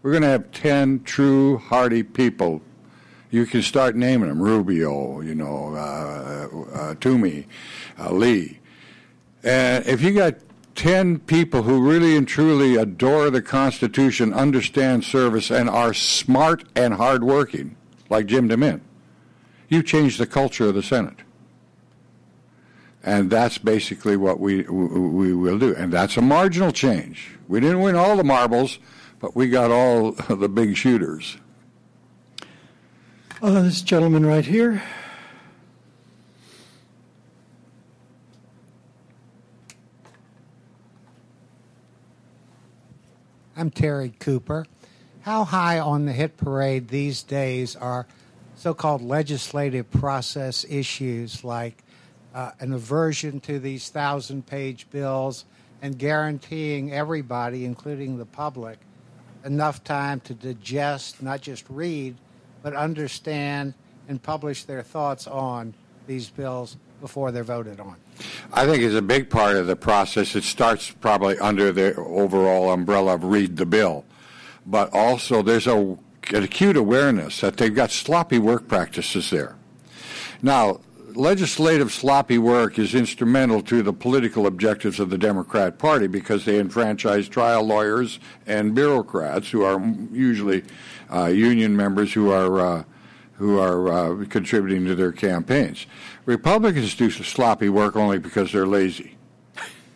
[0.03, 2.61] We're going to have 10 true, hearty people
[3.33, 7.47] you can start naming them Rubio, you know, uh, uh, Toomey,
[7.97, 8.59] uh, Lee.
[9.43, 10.35] And if you got
[10.75, 16.93] 10 people who really and truly adore the Constitution, understand service, and are smart and
[16.93, 17.75] hardworking,
[18.07, 18.81] like Jim DeMint,
[19.67, 21.17] you change the culture of the Senate.
[23.01, 25.73] And that's basically what we, we will do.
[25.75, 27.31] And that's a marginal change.
[27.47, 28.77] We didn't win all the marbles,
[29.19, 31.37] but we got all the big shooters.
[33.43, 34.81] Uh, this gentleman right here.
[43.57, 44.65] I'm Terry Cooper.
[45.23, 48.07] How high on the hit parade these days are
[48.55, 51.83] so called legislative process issues like
[52.33, 55.43] uh, an aversion to these thousand page bills
[55.81, 58.79] and guaranteeing everybody, including the public,
[59.43, 62.15] enough time to digest, not just read,
[62.63, 63.75] but understand
[64.07, 65.73] and publish their thoughts on
[66.07, 67.95] these bills before they're voted on?
[68.51, 70.35] I think it's a big part of the process.
[70.35, 74.05] It starts probably under the overall umbrella of read the bill.
[74.65, 75.97] But also, there's a
[76.31, 79.55] an acute awareness that they've got sloppy work practices there.
[80.41, 80.79] Now,
[81.15, 86.59] legislative sloppy work is instrumental to the political objectives of the Democrat Party because they
[86.59, 89.79] enfranchise trial lawyers and bureaucrats who are
[90.11, 90.63] usually
[91.13, 92.83] uh, union members who are uh,
[93.33, 95.85] who are uh, contributing to their campaigns.
[96.25, 99.15] Republicans do sloppy work only because they're lazy.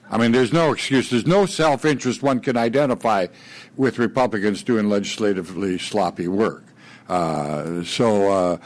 [0.10, 1.10] I mean, there's no excuse.
[1.10, 3.28] There's no self interest one can identify
[3.76, 6.64] with Republicans doing legislatively sloppy work.
[7.10, 8.58] Uh, so uh,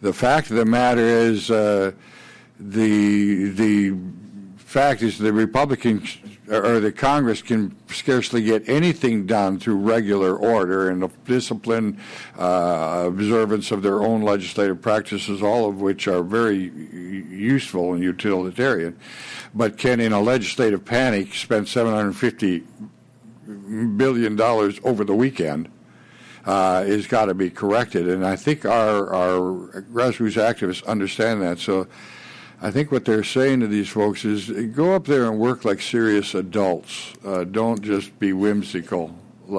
[0.00, 1.94] the fact of the matter is, the
[2.58, 3.96] the
[4.56, 6.18] fact is the Republicans
[6.50, 11.98] or the Congress can scarcely get anything done through regular order and the discipline,
[12.38, 16.70] uh, observance of their own legislative practices, all of which are very
[17.30, 18.98] useful and utilitarian,
[19.54, 22.64] but can, in a legislative panic, spend 750
[23.96, 25.68] billion dollars over the weekend.
[26.46, 31.58] Uh, is got to be corrected, and I think our our grassroots activists understand that.
[31.58, 31.86] So,
[32.62, 35.80] I think what they're saying to these folks is go up there and work like
[35.80, 37.14] serious adults.
[37.24, 39.14] Uh, don't just be whimsical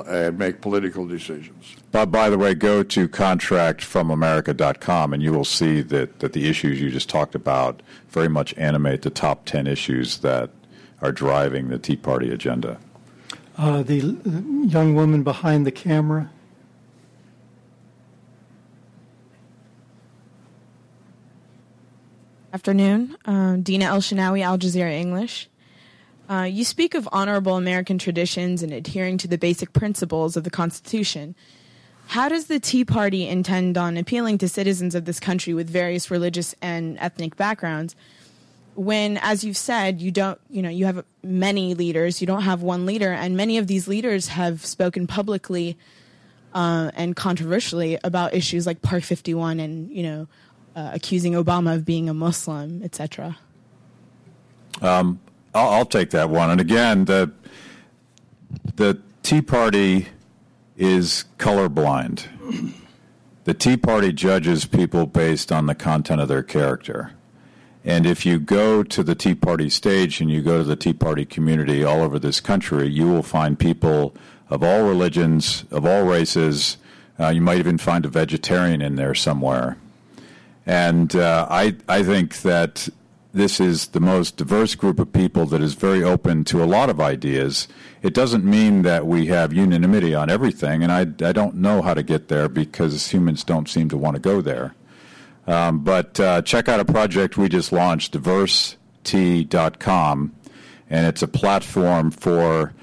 [0.07, 1.75] and make political decisions.
[1.91, 6.79] But by the way, go to contractfromamerica.com and you will see that, that the issues
[6.79, 10.51] you just talked about very much animate the top 10 issues that
[11.01, 12.77] are driving the Tea Party agenda.
[13.57, 14.17] Uh, the
[14.67, 16.29] young woman behind the camera.
[22.53, 23.15] Afternoon.
[23.25, 25.49] Um, Dina El Shinawi, Al Jazeera English.
[26.29, 30.49] Uh, you speak of honorable American traditions and adhering to the basic principles of the
[30.49, 31.33] Constitution.
[32.07, 36.11] How does the Tea Party intend on appealing to citizens of this country with various
[36.11, 37.95] religious and ethnic backgrounds
[38.75, 42.61] when, as you've said, you don't, you know, you have many leaders, you don't have
[42.61, 45.77] one leader, and many of these leaders have spoken publicly
[46.53, 50.27] uh, and controversially about issues like Park 51 and, you know,
[50.75, 53.37] uh, accusing Obama of being a Muslim, etc.
[54.81, 55.19] Um,
[55.53, 56.49] I'll, I'll, take that one.
[56.49, 57.31] And again, the
[58.75, 60.07] the Tea Party
[60.77, 62.27] is colorblind.
[63.43, 67.11] The Tea Party judges people based on the content of their character.
[67.83, 70.93] And if you go to the Tea Party stage and you go to the Tea
[70.93, 74.13] Party community all over this country, you will find people
[74.49, 76.77] of all religions, of all races.
[77.19, 79.77] Uh, you might even find a vegetarian in there somewhere.
[80.65, 82.89] And uh, I, I think that
[83.33, 86.89] this is the most diverse group of people that is very open to a lot
[86.89, 87.67] of ideas.
[88.01, 91.93] It doesn't mean that we have unanimity on everything, and I, I don't know how
[91.93, 94.75] to get there because humans don't seem to want to go there.
[95.47, 100.35] Um, but uh, check out a project we just launched, diversetea.com,
[100.89, 102.73] and it's a platform for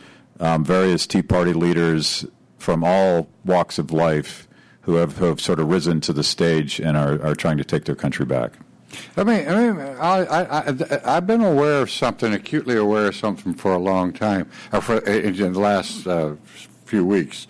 [0.40, 2.26] um, various Tea Party leaders
[2.58, 4.47] from all walks of life
[4.88, 7.64] who have, who have sort of risen to the stage and are, are trying to
[7.64, 8.52] take their country back.
[9.18, 10.62] I mean, I mean, I,
[11.04, 14.80] I, have been aware of something, acutely aware of something for a long time, or
[14.80, 16.36] for, in the last uh,
[16.86, 17.46] few weeks.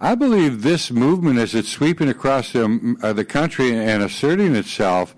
[0.00, 5.14] I believe this movement, as it's sweeping across the, uh, the country and asserting itself,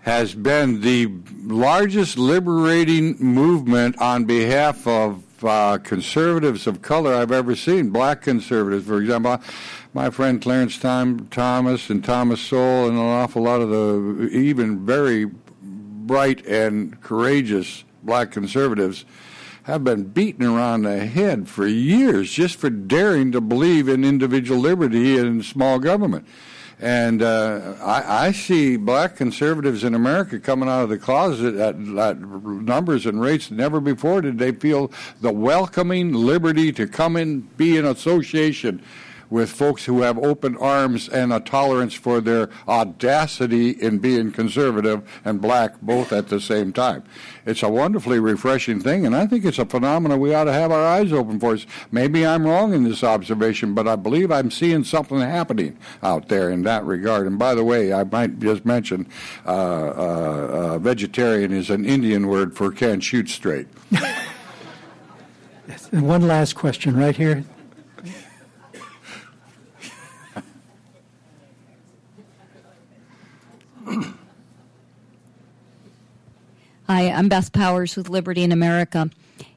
[0.00, 1.06] has been the
[1.44, 7.90] largest liberating movement on behalf of uh, conservatives of color I've ever seen.
[7.90, 9.40] Black conservatives, for example
[9.94, 14.86] my friend Clarence Tom, Thomas and Thomas Sowell and an awful lot of the even
[14.86, 19.04] very bright and courageous black conservatives
[19.64, 24.58] have been beaten around the head for years just for daring to believe in individual
[24.58, 26.26] liberty and small government.
[26.82, 31.76] And uh, I, I, see black conservatives in America coming out of the closet at,
[31.76, 37.56] at, numbers and rates never before did they feel the welcoming liberty to come and
[37.56, 38.82] be in association
[39.32, 45.02] with folks who have open arms and a tolerance for their audacity in being conservative
[45.24, 47.02] and black both at the same time.
[47.46, 50.70] It's a wonderfully refreshing thing, and I think it's a phenomenon we ought to have
[50.70, 51.56] our eyes open for.
[51.90, 56.50] Maybe I'm wrong in this observation, but I believe I'm seeing something happening out there
[56.50, 57.26] in that regard.
[57.26, 59.08] And by the way, I might just mention
[59.46, 63.66] uh, uh, uh, vegetarian is an Indian word for can't shoot straight.
[65.90, 67.44] One last question right here.
[76.94, 79.08] Hi, I'm Beth Powers with Liberty in America.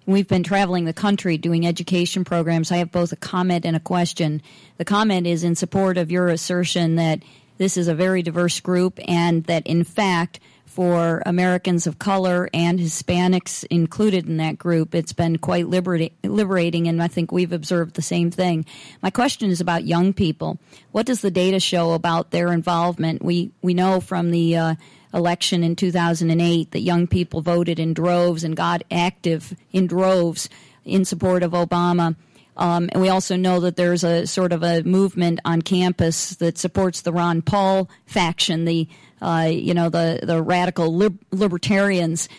[0.06, 2.72] We've been traveling the country doing education programs.
[2.72, 4.42] I have both a comment and a question.
[4.78, 7.24] The comment is in support of your assertion that
[7.58, 12.80] this is a very diverse group and that, in fact, for Americans of color and
[12.80, 14.96] Hispanics included in that group.
[14.96, 18.66] It's been quite liberating, and I think we've observed the same thing.
[19.02, 20.58] My question is about young people.
[20.94, 23.22] What does the data show about their involvement?
[23.22, 24.76] We we know from the uh,
[25.16, 30.50] election in 2008 that young people voted in droves and got active in droves
[30.84, 32.16] in support of Obama.
[32.58, 36.58] Um, and we also know that there's a sort of a movement on campus that
[36.58, 38.88] supports the Ron Paul faction, the
[39.22, 42.30] uh, you know the the radical lib- libertarians.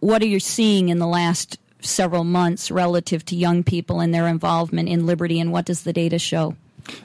[0.00, 4.28] What are you seeing in the last several months relative to young people and their
[4.28, 6.56] involvement in liberty, and what does the data show?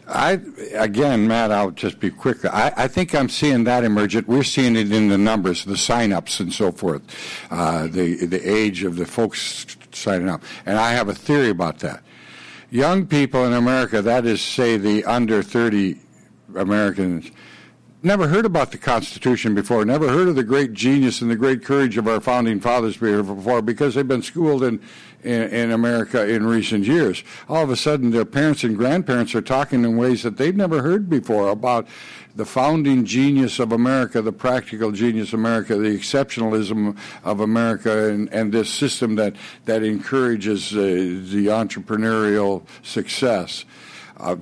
[0.08, 0.40] I
[0.74, 1.52] again, Matt.
[1.52, 2.46] I'll just be quick.
[2.46, 4.16] I, I, think I'm seeing that emerge.
[4.28, 7.02] We're seeing it in the numbers, the sign-ups, and so forth,
[7.52, 10.44] uh, the the age of the folks signing up.
[10.66, 12.04] And I have a theory about that
[12.76, 15.98] young people in America, that is, say, the under 30
[16.56, 17.32] Americans,
[18.04, 21.64] never heard about the Constitution before, never heard of the great genius and the great
[21.64, 24.80] courage of our founding fathers before because they've been schooled in,
[25.26, 27.24] in, in, America in recent years.
[27.50, 30.82] All of a sudden, their parents and grandparents are talking in ways that they've never
[30.82, 31.88] heard before about
[32.36, 38.32] the founding genius of America, the practical genius of America, the exceptionalism of America, and,
[38.32, 43.66] and this system that, that encourages uh, the entrepreneurial success.
[44.18, 44.36] Uh,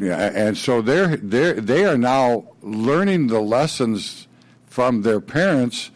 [0.00, 4.26] and so they're, they're, they are now learning the lessons
[4.66, 5.90] from their parents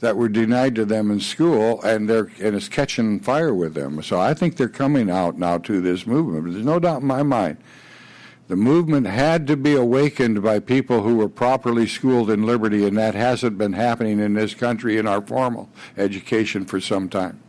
[0.00, 4.02] that were denied to them in school, and they're and it's catching fire with them.
[4.02, 6.52] So I think they're coming out now to this movement.
[6.52, 7.58] There's no doubt in my mind
[8.48, 12.96] the movement had to be awakened by people who were properly schooled in liberty, and
[12.96, 17.40] that hasn't been happening in this country in our formal education for some time.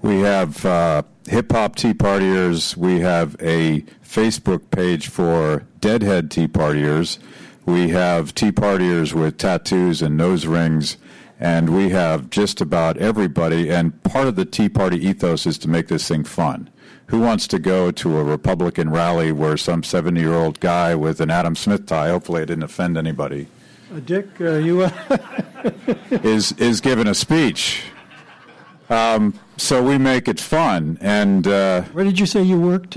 [0.00, 2.76] We have uh, hip hop Tea Partiers.
[2.76, 7.18] We have a Facebook page for Deadhead Tea Partiers.
[7.66, 10.96] We have Tea Partiers with tattoos and nose rings.
[11.40, 13.70] And we have just about everybody.
[13.70, 16.70] And part of the Tea Party ethos is to make this thing fun
[17.06, 21.20] who wants to go to a Republican rally where some 70 year old guy with
[21.20, 23.46] an Adam Smith tie, hopefully I didn't offend anybody,
[23.94, 24.90] uh, Dick, uh, you uh,
[26.10, 27.84] is is giving a speech.
[28.90, 30.98] Um, so we make it fun.
[31.00, 32.96] And uh, where did you say you worked?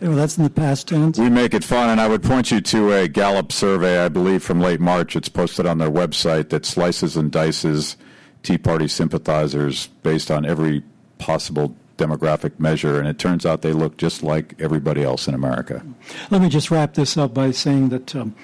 [0.00, 1.18] Well, that's in the past tense.
[1.18, 4.42] We make it fun, and I would point you to a Gallup survey, I believe,
[4.42, 5.16] from late March.
[5.16, 7.96] It's posted on their website that slices and dices
[8.42, 10.82] Tea Party sympathizers based on every
[11.18, 15.82] possible demographic measure, and it turns out they look just like everybody else in America.
[16.30, 18.34] Let me just wrap this up by saying that um,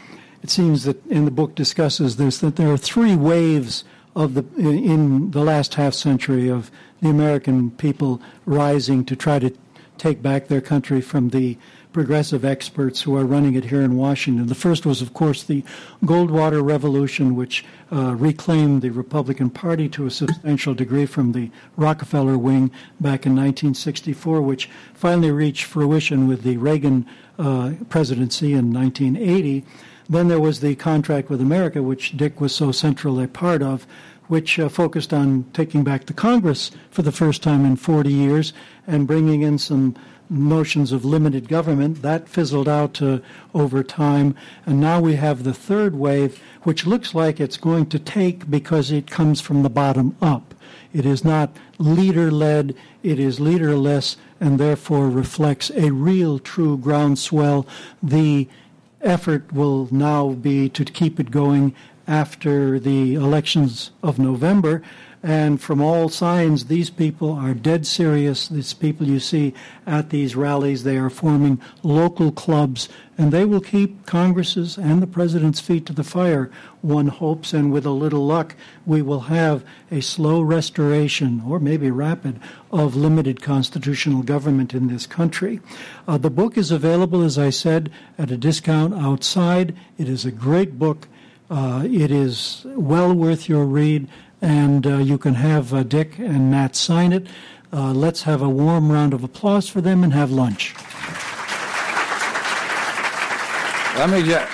[0.43, 3.85] it seems that in the book discusses this that there are three waves
[4.15, 9.51] of the in the last half century of the American people rising to try to
[10.03, 11.57] take back their country from the
[11.93, 14.47] progressive experts who are running it here in Washington.
[14.49, 15.63] The first was, of course, the
[16.05, 22.37] Goldwater Revolution, which uh, reclaimed the Republican Party to a substantial degree from the Rockefeller
[22.37, 27.07] wing back in 1964, which finally reached fruition with the Reagan
[27.39, 29.65] uh, presidency in 1980.
[30.09, 33.87] Then there was the contract with America, which Dick was so central a part of,
[34.33, 38.55] which uh, focused on taking back the Congress for the first time in 40 years
[38.87, 39.95] and bringing in some
[40.31, 42.01] notions of limited government.
[42.01, 43.19] That fizzled out uh,
[43.53, 44.35] over time.
[44.65, 48.91] And now we have the third wave, which looks like it's going to take because
[48.91, 50.55] it comes from the bottom up.
[50.95, 57.67] It is not leader led, it is leaderless, and therefore reflects a real, true groundswell.
[58.03, 58.49] The
[59.03, 61.75] effort will now be to keep it going
[62.07, 64.83] after the elections of November
[65.23, 68.49] and from all signs, these people are dead serious.
[68.49, 69.55] These people you see
[69.87, 75.07] at these rallies, they are forming local clubs, and they will keep Congress's and the
[75.07, 76.51] president's feet to the fire,
[76.81, 77.53] one hopes.
[77.53, 82.41] And with a little luck, we will have a slow restoration, or maybe rapid,
[82.73, 85.61] of limited constitutional government in this country.
[86.09, 89.77] Uh, the book is available, as I said, at a discount outside.
[89.99, 91.07] It is a great book.
[91.53, 94.09] Uh, it is well worth your read
[94.41, 97.27] and uh, you can have uh, Dick and Matt sign it.
[97.71, 100.75] Uh, let's have a warm round of applause for them and have lunch.
[103.99, 104.51] Let me just.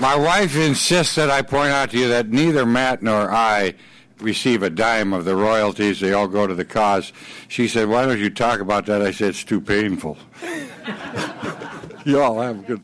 [0.00, 3.74] My wife insists that I point out to you that neither Matt nor I
[4.18, 6.00] receive a dime of the royalties.
[6.00, 7.12] They all go to the cause.
[7.48, 9.02] She said, Why don't you talk about that?
[9.02, 10.16] I said, It's too painful.
[12.06, 12.82] you all have a good.